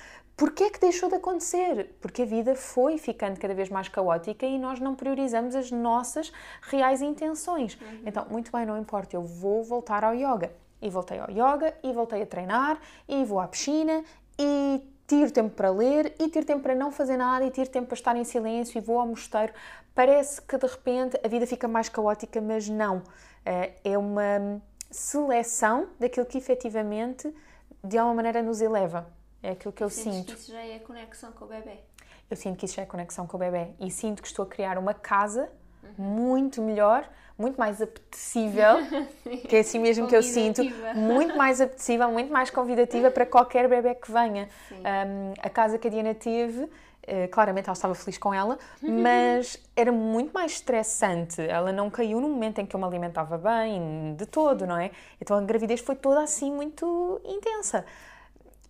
Porquê 0.41 0.65
é 0.65 0.71
que 0.71 0.81
deixou 0.81 1.11
de 1.11 1.17
acontecer? 1.17 1.95
Porque 2.01 2.23
a 2.23 2.25
vida 2.25 2.55
foi 2.55 2.97
ficando 2.97 3.39
cada 3.39 3.53
vez 3.53 3.69
mais 3.69 3.89
caótica 3.89 4.47
e 4.47 4.59
nós 4.59 4.81
não 4.81 4.95
priorizamos 4.95 5.55
as 5.55 5.71
nossas 5.71 6.33
reais 6.63 7.03
intenções. 7.03 7.75
Uhum. 7.79 8.03
Então, 8.07 8.25
muito 8.31 8.51
bem, 8.51 8.65
não 8.65 8.79
importa, 8.79 9.15
eu 9.15 9.23
vou 9.23 9.63
voltar 9.63 10.03
ao 10.03 10.15
yoga. 10.15 10.51
E 10.81 10.89
voltei 10.89 11.19
ao 11.19 11.31
yoga, 11.31 11.75
e 11.83 11.93
voltei 11.93 12.23
a 12.23 12.27
treinar, 12.27 12.81
e 13.07 13.23
vou 13.23 13.39
à 13.39 13.47
piscina, 13.47 14.03
e 14.41 14.83
tiro 15.07 15.31
tempo 15.31 15.55
para 15.55 15.71
ler 15.71 16.15
e 16.19 16.31
tiro 16.31 16.47
tempo 16.47 16.63
para 16.63 16.75
não 16.75 16.91
fazer 16.91 17.19
nada 17.19 17.45
e 17.45 17.51
tiro 17.51 17.69
tempo 17.69 17.89
para 17.89 17.95
estar 17.95 18.17
em 18.17 18.25
silêncio 18.25 18.79
e 18.79 18.81
vou 18.81 18.99
ao 18.99 19.07
mosteiro. 19.07 19.53
Parece 19.95 20.41
que 20.41 20.57
de 20.57 20.67
repente 20.67 21.21
a 21.23 21.29
vida 21.29 21.47
fica 21.47 21.69
mais 21.69 21.91
caótica, 21.91 22.41
mas 22.41 22.69
não. 22.69 23.03
Eh, 23.45 23.73
é 23.85 23.99
uma 23.99 24.63
seleção 24.91 25.89
daquilo 25.99 26.25
que 26.25 26.39
efetivamente 26.39 27.33
de 27.85 27.99
alguma 27.99 28.17
maneira 28.17 28.43
nos 28.43 28.63
eleva. 28.63 29.07
É 29.43 29.51
aquilo 29.51 29.73
que 29.73 29.83
eu 29.83 29.91
Sentes 29.91 30.15
sinto. 30.15 30.35
Que 30.35 30.41
isso 30.41 30.53
já 30.53 30.65
é 30.65 30.79
conexão 30.79 31.33
com 31.33 31.45
o 31.45 31.49
bebê. 31.49 31.79
Eu 32.31 32.37
sinto 32.37 32.57
que 32.57 32.65
isso 32.65 32.77
já 32.77 32.83
é 32.83 32.87
conexão 32.87 33.27
com 33.27 33.37
o 33.37 33.41
bebê 33.41 33.75
e 33.79 33.91
sinto 33.91 34.23
que 34.23 34.29
estou 34.29 34.45
a 34.45 34.49
criar 34.49 34.79
uma 34.79 34.95
casa. 34.95 35.51
Muito 35.99 36.61
melhor 36.61 37.09
muito 37.41 37.57
mais 37.57 37.81
apetecível, 37.81 38.77
que 39.49 39.57
é 39.57 39.61
assim 39.61 39.79
mesmo 39.79 40.07
que 40.07 40.15
eu 40.15 40.23
sinto, 40.23 40.63
muito 40.95 41.35
mais 41.37 41.59
apetecível, 41.59 42.11
muito 42.11 42.31
mais 42.31 42.51
convidativa 42.51 43.11
para 43.11 43.25
qualquer 43.25 43.67
bebê 43.67 43.95
que 43.95 44.13
venha. 44.13 44.47
Um, 44.71 45.33
a 45.41 45.49
casa 45.49 45.79
que 45.79 45.89
a 45.89 45.91
Diana 45.91 46.15
teve, 46.15 46.69
Uh, 47.09 47.27
claramente 47.29 47.65
ela 47.65 47.73
estava 47.73 47.95
feliz 47.95 48.19
com 48.19 48.33
ela, 48.33 48.59
mas 48.81 49.59
era 49.75 49.91
muito 49.91 50.33
mais 50.33 50.53
estressante. 50.53 51.41
Ela 51.41 51.73
não 51.73 51.91
caiu 51.91 52.21
no 52.21 52.29
momento 52.29 52.61
em 52.61 52.67
que 52.67 52.77
eu 52.77 52.79
me 52.79 52.87
alimentava 52.87 53.39
bem, 53.39 54.15
de 54.17 54.27
todo, 54.27 54.67
não 54.67 54.77
é? 54.77 54.91
Então 55.21 55.37
a 55.37 55.41
gravidez 55.41 55.81
foi 55.81 55.97
toda 55.97 56.23
assim 56.23 56.53
muito 56.53 57.21
intensa 57.25 57.87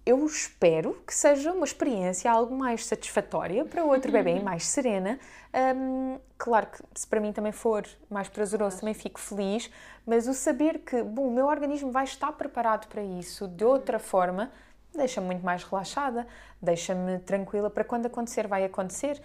eu 0.05 0.25
espero 0.25 0.95
que 1.07 1.15
seja 1.15 1.53
uma 1.53 1.65
experiência 1.65 2.31
algo 2.31 2.57
mais 2.57 2.87
satisfatória 2.87 3.65
para 3.65 3.85
o 3.85 3.89
outro 3.89 4.11
bebê, 4.11 4.35
uhum. 4.35 4.45
mais 4.45 4.67
serena. 4.67 5.19
Um, 5.77 6.19
claro 6.39 6.67
que 6.67 6.83
se 6.95 7.07
para 7.07 7.21
mim 7.21 7.33
também 7.33 7.53
for 7.53 7.87
mais 8.09 8.29
prazeroso, 8.29 8.81
também 8.81 8.95
fico 8.95 9.21
feliz, 9.21 9.71
mas 10.07 10.27
o 10.27 10.35
saber 10.35 10.79
que, 10.81 11.03
bom, 11.03 11.29
o 11.29 11.31
meu 11.31 11.47
organismo 11.47 11.91
vai 11.91 12.05
estar 12.05 12.33
preparado 12.33 12.89
para 12.89 13.03
isso 13.03 13.47
de 13.47 13.65
outra 13.65 13.99
uhum. 13.99 14.03
forma, 14.03 14.51
deixa-me 14.95 15.27
muito 15.27 15.45
mais 15.45 15.63
relaxada, 15.63 16.27
deixa-me 16.61 17.19
tranquila 17.21 17.69
para 17.71 17.85
quando 17.85 18.07
acontecer, 18.07 18.47
vai 18.47 18.65
acontecer, 18.65 19.21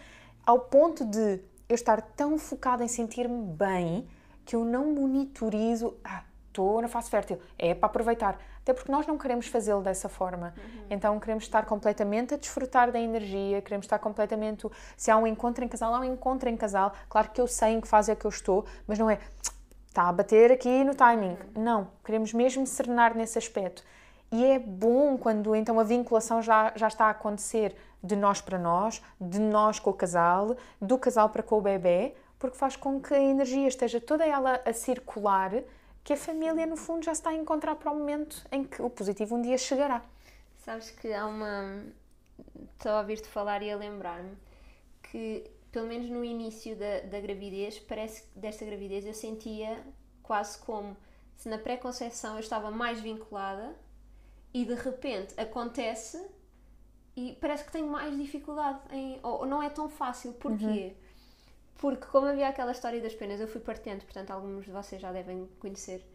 ao 0.45 0.59
ponto 0.59 1.05
de 1.05 1.39
eu 1.67 1.73
estar 1.73 2.01
tão 2.01 2.37
focada 2.37 2.83
em 2.83 2.87
sentir-me 2.87 3.43
bem 3.53 4.07
que 4.45 4.55
eu 4.55 4.63
não 4.63 4.93
monitorizo, 4.93 5.97
ah, 6.03 6.23
estou 6.47 6.81
na 6.81 6.87
fase 6.87 7.09
fértil, 7.09 7.39
é 7.57 7.73
para 7.73 7.87
aproveitar. 7.87 8.39
Até 8.65 8.73
porque 8.73 8.91
nós 8.91 9.05
não 9.05 9.15
queremos 9.15 9.45
fazê-lo 9.45 9.83
dessa 9.83 10.09
forma. 10.09 10.51
Uhum. 10.57 10.85
Então 10.89 11.19
queremos 11.19 11.43
estar 11.43 11.67
completamente 11.67 12.33
a 12.33 12.37
desfrutar 12.37 12.91
da 12.91 12.99
energia, 12.99 13.61
queremos 13.61 13.85
estar 13.85 13.99
completamente. 13.99 14.67
Se 14.97 15.11
há 15.11 15.17
um 15.17 15.27
encontro 15.27 15.63
em 15.63 15.67
casal, 15.67 15.93
há 15.93 15.99
um 15.99 16.03
encontro 16.03 16.49
em 16.49 16.57
casal. 16.57 16.91
Claro 17.07 17.29
que 17.29 17.39
eu 17.39 17.45
sei 17.45 17.73
em 17.73 17.79
que 17.79 17.87
fase 17.87 18.11
é 18.11 18.15
que 18.15 18.25
eu 18.25 18.29
estou, 18.29 18.65
mas 18.87 18.97
não 18.97 19.07
é 19.07 19.19
está 19.87 20.09
a 20.09 20.11
bater 20.11 20.51
aqui 20.51 20.83
no 20.83 20.95
timing. 20.95 21.37
Uhum. 21.55 21.63
Não, 21.63 21.87
queremos 22.03 22.33
mesmo 22.33 22.65
serenar 22.65 23.15
nesse 23.15 23.37
aspecto. 23.37 23.83
E 24.31 24.43
é 24.43 24.57
bom 24.57 25.15
quando 25.15 25.55
então 25.55 25.79
a 25.79 25.83
vinculação 25.83 26.41
já, 26.41 26.73
já 26.75 26.87
está 26.87 27.05
a 27.05 27.09
acontecer 27.11 27.75
de 28.03 28.15
nós 28.15 28.41
para 28.41 28.57
nós, 28.57 28.99
de 29.21 29.39
nós 29.39 29.77
com 29.77 29.91
o 29.91 29.93
casal, 29.93 30.57
do 30.81 30.97
casal 30.97 31.29
para 31.29 31.43
com 31.43 31.59
o 31.59 31.61
bebê, 31.61 32.15
porque 32.39 32.57
faz 32.57 32.75
com 32.75 32.99
que 32.99 33.13
a 33.13 33.21
energia 33.21 33.67
esteja 33.67 34.01
toda 34.01 34.25
ela 34.25 34.59
a 34.65 34.73
circular, 34.73 35.51
que 36.05 36.13
a 36.13 36.17
família 36.17 36.67
no 36.67 36.77
fundo 36.77 37.03
já 37.03 37.11
está 37.11 37.31
a 37.31 37.33
encontrar 37.33 37.75
para 37.75 37.91
o 37.91 37.97
momento 37.97 38.45
em 38.51 38.63
que 38.63 38.79
o 38.79 38.89
positivo 38.91 39.35
um 39.35 39.41
dia 39.41 39.57
chegará. 39.57 40.05
Sabes 40.59 40.91
que 40.91 41.11
há 41.11 41.25
uma. 41.25 41.83
Estou 42.73 42.91
a 42.91 42.99
ouvir-te 42.99 43.27
falar 43.27 43.63
e 43.63 43.71
a 43.71 43.75
lembrar-me 43.75 44.37
que, 45.01 45.49
pelo 45.71 45.87
menos 45.87 46.07
no 46.07 46.23
início 46.23 46.75
da, 46.75 46.99
da 47.01 47.19
gravidez, 47.19 47.79
parece 47.79 48.21
que 48.21 48.39
desta 48.39 48.63
gravidez 48.63 49.03
eu 49.03 49.15
sentia 49.15 49.83
quase 50.21 50.59
como 50.59 50.95
se 51.35 51.49
na 51.49 51.57
pré-conceição 51.57 52.35
eu 52.35 52.39
estava 52.39 52.69
mais 52.69 52.99
vinculada 53.01 53.75
e 54.53 54.63
de 54.63 54.75
repente 54.75 55.33
acontece 55.39 56.23
e 57.15 57.35
parece 57.41 57.63
que 57.63 57.71
tenho 57.71 57.87
mais 57.87 58.15
dificuldade 58.15 58.79
em. 58.91 59.19
ou 59.23 59.43
não 59.47 59.63
é 59.63 59.71
tão 59.71 59.89
fácil. 59.89 60.33
Porquê? 60.33 60.65
Uhum. 60.65 61.04
Porque, 61.77 62.05
como 62.07 62.27
havia 62.27 62.47
aquela 62.47 62.71
história 62.71 63.01
das 63.01 63.13
penas, 63.13 63.39
eu 63.39 63.47
fui 63.47 63.61
partente, 63.61 64.05
portanto, 64.05 64.31
alguns 64.31 64.65
de 64.65 64.71
vocês 64.71 65.01
já 65.01 65.11
devem 65.11 65.47
conhecer, 65.59 66.05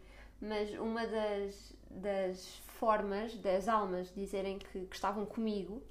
mas 0.41 0.71
uma 0.73 1.05
das, 1.05 1.73
das 1.89 2.61
formas 2.79 3.35
das 3.37 3.67
almas 3.67 4.11
dizerem 4.13 4.57
que, 4.57 4.85
que 4.85 4.95
estavam 4.95 5.25
comigo 5.25 5.83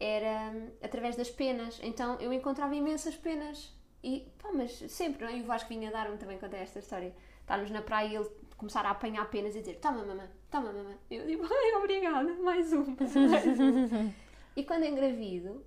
era 0.00 0.52
através 0.82 1.16
das 1.16 1.30
penas. 1.30 1.78
Então 1.82 2.18
eu 2.20 2.32
encontrava 2.32 2.74
imensas 2.74 3.14
penas. 3.14 3.74
E, 4.02 4.26
pá, 4.38 4.50
mas 4.52 4.72
sempre, 4.88 5.24
não 5.24 5.32
é? 5.32 5.38
E 5.38 5.42
o 5.42 5.44
Vasco 5.44 5.68
vinha 5.68 5.90
dar-me 5.90 6.16
também 6.16 6.38
contar 6.38 6.58
esta 6.58 6.78
história. 6.78 7.14
Estávamos 7.40 7.70
na 7.70 7.82
praia 7.82 8.08
e 8.08 8.16
ele 8.16 8.28
começar 8.56 8.84
a 8.86 8.90
apanhar 8.90 9.28
penas 9.30 9.54
e 9.56 9.60
dizer: 9.60 9.74
Toma, 9.74 10.04
mamãe, 10.04 10.28
toma, 10.50 10.72
mamãe. 10.72 10.96
Eu 11.10 11.26
digo: 11.26 11.44
Ai, 11.44 11.74
obrigada, 11.76 12.32
mais 12.34 12.72
um. 12.72 12.84
Mais 13.28 13.46
um. 13.60 14.12
e 14.56 14.64
quando 14.64 14.84
engravido, 14.84 15.64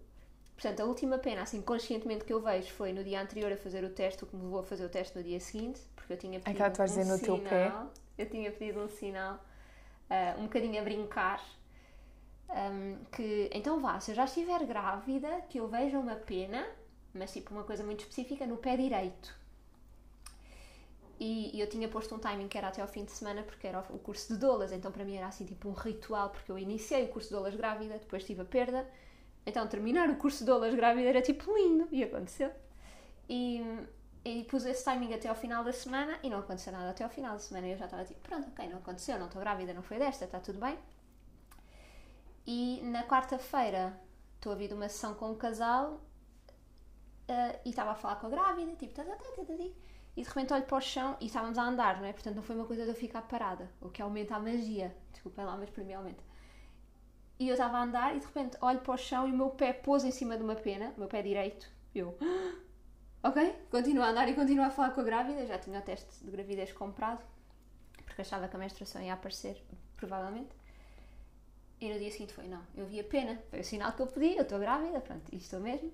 portanto, 0.59 0.81
a 0.81 0.85
última 0.85 1.17
pena, 1.17 1.43
assim, 1.43 1.61
conscientemente 1.61 2.25
que 2.25 2.33
eu 2.33 2.41
vejo 2.41 2.69
foi 2.73 2.91
no 2.91 3.01
dia 3.01 3.21
anterior 3.21 3.49
a 3.49 3.55
fazer 3.55 3.81
o 3.85 3.89
teste, 3.89 4.25
o 4.25 4.27
que 4.27 4.35
me 4.35 4.43
levou 4.43 4.59
a 4.59 4.63
fazer 4.63 4.85
o 4.85 4.89
teste 4.89 5.17
no 5.17 5.23
dia 5.23 5.39
seguinte, 5.39 5.79
porque 5.95 6.11
eu 6.11 6.17
tinha 6.17 6.37
pedido 6.41 6.71
que 6.71 6.81
um 6.81 6.85
dizer 6.85 7.05
no 7.05 7.17
sinal. 7.17 7.37
Teu 7.37 7.49
pé. 7.49 7.73
Eu 8.17 8.29
tinha 8.29 8.51
pedido 8.51 8.81
um 8.81 8.89
sinal, 8.89 9.35
uh, 9.35 10.39
um 10.39 10.43
bocadinho 10.43 10.81
a 10.81 10.83
brincar. 10.83 11.41
Um, 12.49 12.97
que 13.11 13.49
então 13.53 13.79
vá, 13.79 14.01
se 14.01 14.11
eu 14.11 14.15
já 14.15 14.25
estiver 14.25 14.65
grávida, 14.65 15.29
que 15.49 15.59
eu 15.59 15.67
veja 15.69 15.97
uma 15.97 16.15
pena, 16.15 16.67
mas 17.13 17.31
tipo 17.31 17.53
uma 17.53 17.63
coisa 17.63 17.83
muito 17.83 18.01
específica, 18.01 18.45
no 18.45 18.57
pé 18.57 18.75
direito. 18.75 19.39
E, 21.17 21.55
e, 21.55 21.61
eu 21.61 21.69
tinha 21.69 21.87
posto 21.87 22.15
um 22.15 22.19
timing 22.19 22.47
que 22.47 22.57
era 22.57 22.69
até 22.69 22.81
ao 22.81 22.87
fim 22.87 23.05
de 23.05 23.11
semana, 23.11 23.43
porque 23.43 23.67
era 23.67 23.79
o 23.91 23.99
curso 23.99 24.33
de 24.33 24.39
doulas, 24.39 24.71
então 24.71 24.91
para 24.91 25.05
mim 25.05 25.15
era 25.15 25.27
assim 25.27 25.45
tipo 25.45 25.69
um 25.69 25.73
ritual, 25.73 26.31
porque 26.31 26.51
eu 26.51 26.57
iniciei 26.57 27.05
o 27.05 27.07
curso 27.09 27.29
de 27.29 27.35
doulas 27.35 27.55
grávida, 27.55 27.97
depois 27.97 28.25
tive 28.25 28.41
a 28.41 28.45
perda, 28.45 28.89
então 29.45 29.67
terminar 29.67 30.09
o 30.09 30.15
curso 30.17 30.39
de 30.39 30.45
doulas 30.45 30.73
grávida 30.75 31.09
era 31.09 31.21
tipo 31.21 31.53
lindo, 31.55 31.87
e 31.91 32.03
aconteceu. 32.03 32.51
E, 33.27 33.63
e 34.25 34.43
pus 34.45 34.65
esse 34.65 34.83
timing 34.83 35.13
até 35.13 35.29
ao 35.29 35.35
final 35.35 35.63
da 35.63 35.71
semana 35.71 36.19
e 36.23 36.29
não 36.29 36.39
aconteceu 36.39 36.73
nada 36.73 36.89
até 36.89 37.03
ao 37.03 37.09
final 37.09 37.33
da 37.33 37.39
semana. 37.39 37.67
E 37.67 37.71
eu 37.71 37.77
já 37.77 37.85
estava 37.85 38.03
tipo, 38.05 38.19
pronto, 38.21 38.47
ok, 38.49 38.67
não 38.67 38.77
aconteceu, 38.77 39.17
não 39.19 39.27
estou 39.27 39.39
grávida, 39.39 39.73
não 39.73 39.83
foi 39.83 39.99
desta, 39.99 40.25
está 40.25 40.39
tudo 40.39 40.59
bem. 40.59 40.77
E 42.45 42.81
na 42.83 43.03
quarta-feira 43.03 43.99
estou 44.35 44.51
a 44.51 44.55
vir 44.55 44.69
de 44.69 44.73
uma 44.73 44.89
sessão 44.89 45.13
com 45.13 45.31
um 45.31 45.35
casal 45.35 46.01
uh, 47.29 47.59
e 47.65 47.69
estava 47.69 47.91
a 47.91 47.95
falar 47.95 48.15
com 48.15 48.27
a 48.27 48.29
grávida, 48.29 48.75
tipo, 48.75 48.93
tá, 48.93 49.03
tá, 49.03 49.15
tá, 49.15 49.23
tá, 49.23 49.45
tá, 49.45 49.53
tá 49.53 49.63
e 50.19 50.21
de 50.21 50.27
repente 50.27 50.51
olho 50.51 50.65
para 50.65 50.77
o 50.77 50.81
chão 50.81 51.15
e 51.21 51.27
estávamos 51.27 51.57
a 51.57 51.63
andar, 51.63 51.97
não 51.97 52.05
é? 52.05 52.11
Portanto, 52.11 52.35
não 52.35 52.43
foi 52.43 52.53
uma 52.53 52.65
coisa 52.65 52.83
de 52.83 52.89
eu 52.89 52.95
ficar 52.95 53.21
parada, 53.21 53.71
o 53.79 53.89
que 53.89 54.01
aumenta 54.01 54.35
a 54.35 54.39
magia. 54.39 54.93
Desculpem 55.13 55.45
lá, 55.45 55.55
mas 55.55 55.69
para 55.69 55.81
mim 55.81 55.93
aumenta. 55.93 56.21
E 57.39 57.47
eu 57.47 57.53
estava 57.53 57.77
a 57.77 57.83
andar 57.83 58.15
e 58.15 58.19
de 58.19 58.25
repente 58.25 58.57
olho 58.59 58.81
para 58.81 58.93
o 58.93 58.97
chão 58.97 59.25
e 59.25 59.31
o 59.31 59.37
meu 59.37 59.49
pé 59.49 59.71
pôs 59.71 60.03
em 60.03 60.11
cima 60.11 60.35
de 60.35 60.43
uma 60.43 60.55
pena, 60.55 60.93
o 60.97 60.99
meu 60.99 61.07
pé 61.07 61.21
direito. 61.21 61.71
Eu, 61.95 62.17
ok, 63.23 63.55
continuo 63.71 64.03
a 64.03 64.09
andar 64.09 64.27
e 64.27 64.33
continuo 64.33 64.65
a 64.65 64.69
falar 64.69 64.91
com 64.91 64.99
a 64.99 65.03
grávida. 65.03 65.45
Já 65.45 65.57
tinha 65.57 65.79
o 65.79 65.81
teste 65.81 66.21
de 66.21 66.29
gravidez 66.29 66.73
comprado, 66.73 67.23
porque 68.05 68.21
achava 68.21 68.49
que 68.49 68.55
a 68.57 68.59
menstruação 68.59 69.01
ia 69.01 69.13
aparecer, 69.13 69.63
provavelmente. 69.95 70.49
E 71.79 71.93
no 71.93 71.97
dia 71.97 72.11
seguinte 72.11 72.33
foi: 72.33 72.45
não, 72.49 72.61
eu 72.75 72.85
vi 72.85 72.99
a 72.99 73.05
pena, 73.05 73.41
foi 73.49 73.61
o 73.61 73.63
sinal 73.63 73.93
que 73.93 74.01
eu 74.01 74.07
pedi, 74.07 74.35
eu 74.35 74.41
estou 74.41 74.59
grávida, 74.59 74.99
pronto, 74.99 75.23
isto 75.33 75.45
estou 75.45 75.59
mesmo. 75.61 75.93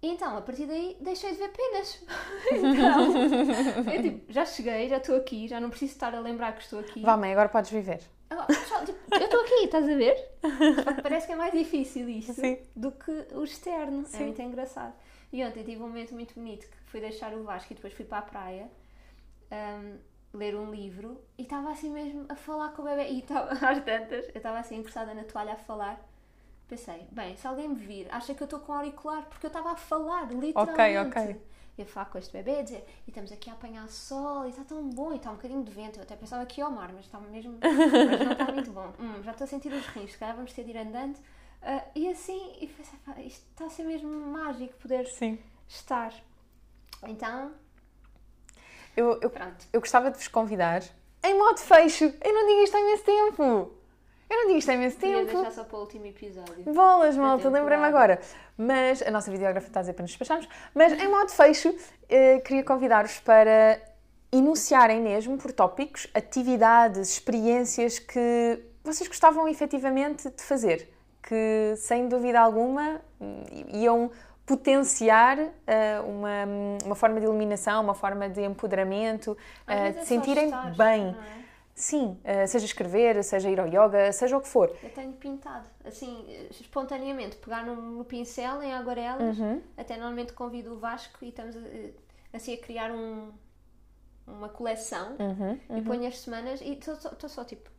Então, 0.00 0.36
a 0.36 0.42
partir 0.42 0.66
daí, 0.66 0.96
deixei 1.00 1.30
de 1.32 1.38
ver 1.38 1.52
penas. 1.52 2.04
então, 2.50 3.86
eu, 3.94 4.02
tipo, 4.02 4.32
já 4.32 4.44
cheguei, 4.44 4.88
já 4.88 4.98
estou 4.98 5.16
aqui, 5.16 5.46
já 5.46 5.60
não 5.60 5.70
preciso 5.70 5.92
estar 5.92 6.14
a 6.14 6.20
lembrar 6.20 6.52
que 6.54 6.62
estou 6.62 6.80
aqui. 6.80 7.00
Vá, 7.02 7.16
mãe, 7.16 7.32
agora 7.32 7.48
podes 7.48 7.70
viver. 7.70 8.00
Tipo, 8.86 9.14
eu 9.14 9.24
estou 9.24 9.40
aqui, 9.40 9.64
estás 9.64 9.88
a 9.88 9.94
ver? 9.94 10.30
Parece 11.02 11.26
que 11.26 11.32
é 11.32 11.36
mais 11.36 11.52
difícil 11.52 12.08
isto 12.08 12.34
Sim. 12.34 12.58
do 12.74 12.92
que 12.92 13.10
o 13.34 13.44
externo. 13.44 14.02
É 14.02 14.04
Sim. 14.04 14.16
É 14.16 14.26
muito 14.26 14.42
engraçado. 14.42 14.94
E 15.32 15.44
ontem 15.44 15.62
tive 15.62 15.82
um 15.82 15.88
momento 15.88 16.14
muito 16.14 16.34
bonito 16.34 16.66
que 16.66 16.76
fui 16.86 17.00
deixar 17.00 17.32
o 17.34 17.42
Vasco 17.42 17.72
e 17.72 17.76
depois 17.76 17.92
fui 17.94 18.04
para 18.04 18.18
a 18.18 18.22
praia 18.22 18.70
um, 19.50 19.98
ler 20.38 20.54
um 20.54 20.70
livro 20.70 21.20
e 21.38 21.42
estava 21.42 21.70
assim 21.70 21.90
mesmo 21.90 22.26
a 22.28 22.36
falar 22.36 22.70
com 22.70 22.82
o 22.82 22.84
bebê. 22.84 23.08
E 23.08 23.20
estava 23.20 23.52
às 23.66 23.82
tantas, 23.84 24.26
eu 24.28 24.36
estava 24.36 24.58
assim 24.58 24.76
encostada 24.76 25.14
na 25.14 25.24
toalha 25.24 25.54
a 25.54 25.56
falar 25.56 26.08
pensei, 26.68 27.06
bem, 27.10 27.36
se 27.36 27.46
alguém 27.46 27.68
me 27.68 27.74
vir, 27.74 28.06
acha 28.10 28.34
que 28.34 28.42
eu 28.42 28.46
estou 28.46 28.58
com 28.60 28.72
auricular, 28.72 29.26
porque 29.26 29.44
eu 29.44 29.48
estava 29.48 29.72
a 29.72 29.76
falar, 29.76 30.32
literalmente. 30.32 30.98
Ok, 30.98 31.22
ok. 31.22 31.40
Eu 31.76 31.86
falar 31.86 32.06
com 32.06 32.18
este 32.18 32.32
bebê, 32.32 32.58
a 32.58 32.62
dizer, 32.62 32.86
e 33.06 33.10
estamos 33.10 33.32
aqui 33.32 33.48
a 33.48 33.54
apanhar 33.54 33.88
sol, 33.88 34.46
e 34.46 34.50
está 34.50 34.62
tão 34.62 34.90
bom, 34.90 35.12
e 35.12 35.16
está 35.16 35.30
um 35.30 35.36
bocadinho 35.36 35.64
de 35.64 35.70
vento. 35.70 35.98
Eu 35.98 36.02
até 36.02 36.14
pensava 36.14 36.44
que 36.44 36.60
ia 36.60 36.66
ao 36.66 36.70
mar, 36.70 36.92
mas 36.92 37.06
está 37.06 37.18
mesmo. 37.18 37.58
mas 37.60 38.20
não 38.20 38.32
está 38.32 38.52
muito 38.52 38.70
bom. 38.70 38.92
Hum, 39.00 39.22
já 39.22 39.30
estou 39.32 39.44
a 39.44 39.48
sentir 39.48 39.72
os 39.72 39.86
rins, 39.86 40.12
se 40.12 40.18
calhar 40.18 40.36
vamos 40.36 40.52
ter 40.52 40.64
de 40.64 40.70
ir 40.70 40.76
andando. 40.76 41.16
Uh, 41.16 41.82
e 41.94 42.08
assim, 42.08 42.56
e 42.60 42.66
pensei, 42.66 43.26
isto 43.26 43.46
está 43.50 43.66
a 43.66 43.70
ser 43.70 43.84
mesmo 43.84 44.08
mágico 44.08 44.74
poder 44.78 45.06
Sim. 45.06 45.38
estar. 45.66 46.12
Então. 47.04 47.52
Eu, 48.96 49.18
eu, 49.22 49.30
Pronto. 49.30 49.66
eu 49.72 49.80
gostava 49.80 50.10
de 50.10 50.18
vos 50.18 50.28
convidar 50.28 50.82
em 51.24 51.38
modo 51.38 51.58
fecho. 51.58 52.04
Eu 52.04 52.34
não 52.34 52.46
digo 52.46 52.62
isto 52.62 52.76
há 52.76 52.80
imenso 52.80 53.04
tempo. 53.04 53.81
Eu 54.32 54.38
não 54.38 54.46
digo 54.46 54.58
isto 54.60 54.70
há 54.70 54.74
imenso 54.74 54.96
tempo. 54.96 55.18
Ia 55.18 55.24
deixar 55.26 55.50
só 55.50 55.64
para 55.64 55.76
o 55.76 55.80
último 55.80 56.06
episódio. 56.06 56.64
Bolas, 56.64 57.14
malta, 57.18 57.50
lembrei-me 57.50 57.84
agora. 57.84 58.18
Mas 58.56 59.02
a 59.02 59.10
nossa 59.10 59.30
videógrafa 59.30 59.66
está 59.66 59.80
a 59.80 59.82
dizer 59.82 59.92
para 59.92 60.04
nos 60.04 60.10
despacharmos. 60.12 60.48
Mas 60.74 60.94
em 60.94 61.06
modo 61.06 61.28
fecho, 61.28 61.74
eh, 62.08 62.38
queria 62.40 62.64
convidar-vos 62.64 63.20
para 63.20 63.78
enunciarem 64.32 65.02
mesmo 65.02 65.36
por 65.36 65.52
tópicos 65.52 66.06
atividades, 66.14 67.10
experiências 67.10 67.98
que 67.98 68.58
vocês 68.82 69.06
gostavam 69.06 69.46
efetivamente 69.46 70.30
de 70.30 70.42
fazer. 70.42 70.88
Que 71.22 71.74
sem 71.76 72.08
dúvida 72.08 72.40
alguma 72.40 73.02
iam 73.68 74.10
potenciar 74.46 75.38
uh, 75.38 75.50
uma, 76.08 76.86
uma 76.86 76.94
forma 76.94 77.20
de 77.20 77.26
iluminação, 77.26 77.82
uma 77.82 77.94
forma 77.94 78.30
de 78.30 78.40
empoderamento, 78.42 79.32
uh, 79.32 79.92
de 79.92 79.98
é 79.98 80.04
sentirem 80.04 80.50
bem. 80.74 81.14
Sim, 81.74 82.18
uh, 82.20 82.46
seja 82.46 82.66
escrever, 82.66 83.22
seja 83.24 83.50
ir 83.50 83.58
ao 83.58 83.66
yoga, 83.66 84.12
seja 84.12 84.36
o 84.36 84.40
que 84.40 84.48
for. 84.48 84.76
Eu 84.82 84.90
tenho 84.90 85.12
pintado, 85.14 85.66
assim, 85.84 86.26
espontaneamente, 86.50 87.36
pegar 87.36 87.64
no, 87.64 87.74
no 87.74 88.04
pincel, 88.04 88.62
em 88.62 88.72
aguarelas, 88.72 89.38
uhum. 89.38 89.62
até 89.76 89.96
normalmente 89.96 90.32
convido 90.32 90.74
o 90.74 90.78
Vasco 90.78 91.24
e 91.24 91.28
estamos 91.28 91.56
uh, 91.56 91.94
assim 92.32 92.54
a 92.54 92.58
criar 92.58 92.92
um, 92.92 93.32
uma 94.26 94.48
coleção 94.48 95.16
uhum, 95.18 95.58
uhum. 95.68 95.78
e 95.78 95.82
ponho 95.82 96.06
as 96.06 96.18
semanas 96.18 96.60
e 96.60 96.72
estou 96.72 97.28
só 97.28 97.44
tipo, 97.44 97.70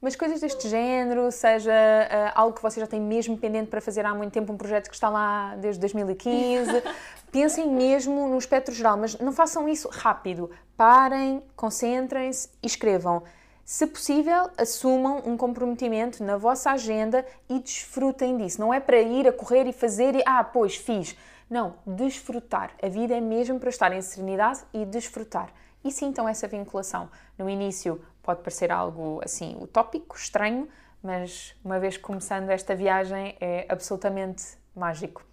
mas 0.00 0.14
coisas 0.14 0.40
deste 0.40 0.68
género, 0.68 1.30
seja 1.32 1.72
uh, 1.72 2.32
algo 2.34 2.54
que 2.54 2.62
você 2.62 2.78
já 2.78 2.86
tem 2.86 3.00
mesmo 3.00 3.36
pendente 3.36 3.68
para 3.68 3.80
fazer 3.80 4.06
há 4.06 4.14
muito 4.14 4.32
tempo, 4.32 4.52
um 4.52 4.56
projeto 4.56 4.88
que 4.88 4.94
está 4.94 5.08
lá 5.08 5.56
desde 5.56 5.80
2015, 5.80 6.82
pensem 7.32 7.68
mesmo 7.68 8.28
no 8.28 8.38
espectro 8.38 8.74
geral, 8.74 8.96
mas 8.96 9.18
não 9.18 9.32
façam 9.32 9.68
isso 9.68 9.88
rápido. 9.88 10.50
Parem, 10.76 11.42
concentrem-se 11.56 12.48
e 12.62 12.66
escrevam. 12.66 13.24
Se 13.64 13.86
possível, 13.86 14.48
assumam 14.56 15.22
um 15.26 15.36
comprometimento 15.36 16.24
na 16.24 16.38
vossa 16.38 16.70
agenda 16.70 17.26
e 17.50 17.58
desfrutem 17.58 18.36
disso. 18.36 18.58
Não 18.58 18.72
é 18.72 18.80
para 18.80 18.98
ir 18.98 19.28
a 19.28 19.32
correr 19.32 19.66
e 19.66 19.74
fazer 19.74 20.14
e, 20.14 20.22
ah, 20.24 20.42
pois, 20.42 20.76
fiz. 20.76 21.14
Não, 21.50 21.74
desfrutar. 21.86 22.70
A 22.82 22.88
vida 22.88 23.14
é 23.14 23.20
mesmo 23.20 23.60
para 23.60 23.68
estar 23.68 23.92
em 23.92 24.00
serenidade 24.00 24.60
e 24.72 24.86
desfrutar. 24.86 25.52
E 25.84 25.90
sim, 25.92 26.06
então, 26.06 26.26
essa 26.26 26.48
vinculação. 26.48 27.10
No 27.36 27.48
início, 27.48 28.00
Pode 28.28 28.42
parecer 28.42 28.70
algo 28.70 29.22
assim 29.24 29.56
utópico, 29.58 30.14
estranho, 30.14 30.68
mas 31.02 31.56
uma 31.64 31.80
vez 31.80 31.96
começando 31.96 32.50
esta 32.50 32.76
viagem 32.76 33.34
é 33.40 33.64
absolutamente 33.70 34.44
mágico. 34.76 35.24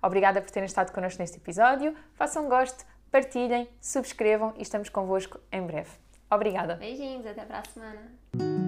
Obrigada 0.00 0.40
por 0.40 0.48
terem 0.52 0.66
estado 0.66 0.92
connosco 0.92 1.20
neste 1.20 1.36
episódio. 1.38 1.96
Façam 2.14 2.48
gosto, 2.48 2.86
partilhem, 3.10 3.68
subscrevam 3.80 4.54
e 4.56 4.62
estamos 4.62 4.88
convosco 4.88 5.40
em 5.50 5.66
breve. 5.66 5.90
Obrigada. 6.30 6.76
Beijinhos, 6.76 7.26
até 7.26 7.44
para 7.44 7.58
a 7.58 7.64
semana. 7.64 8.63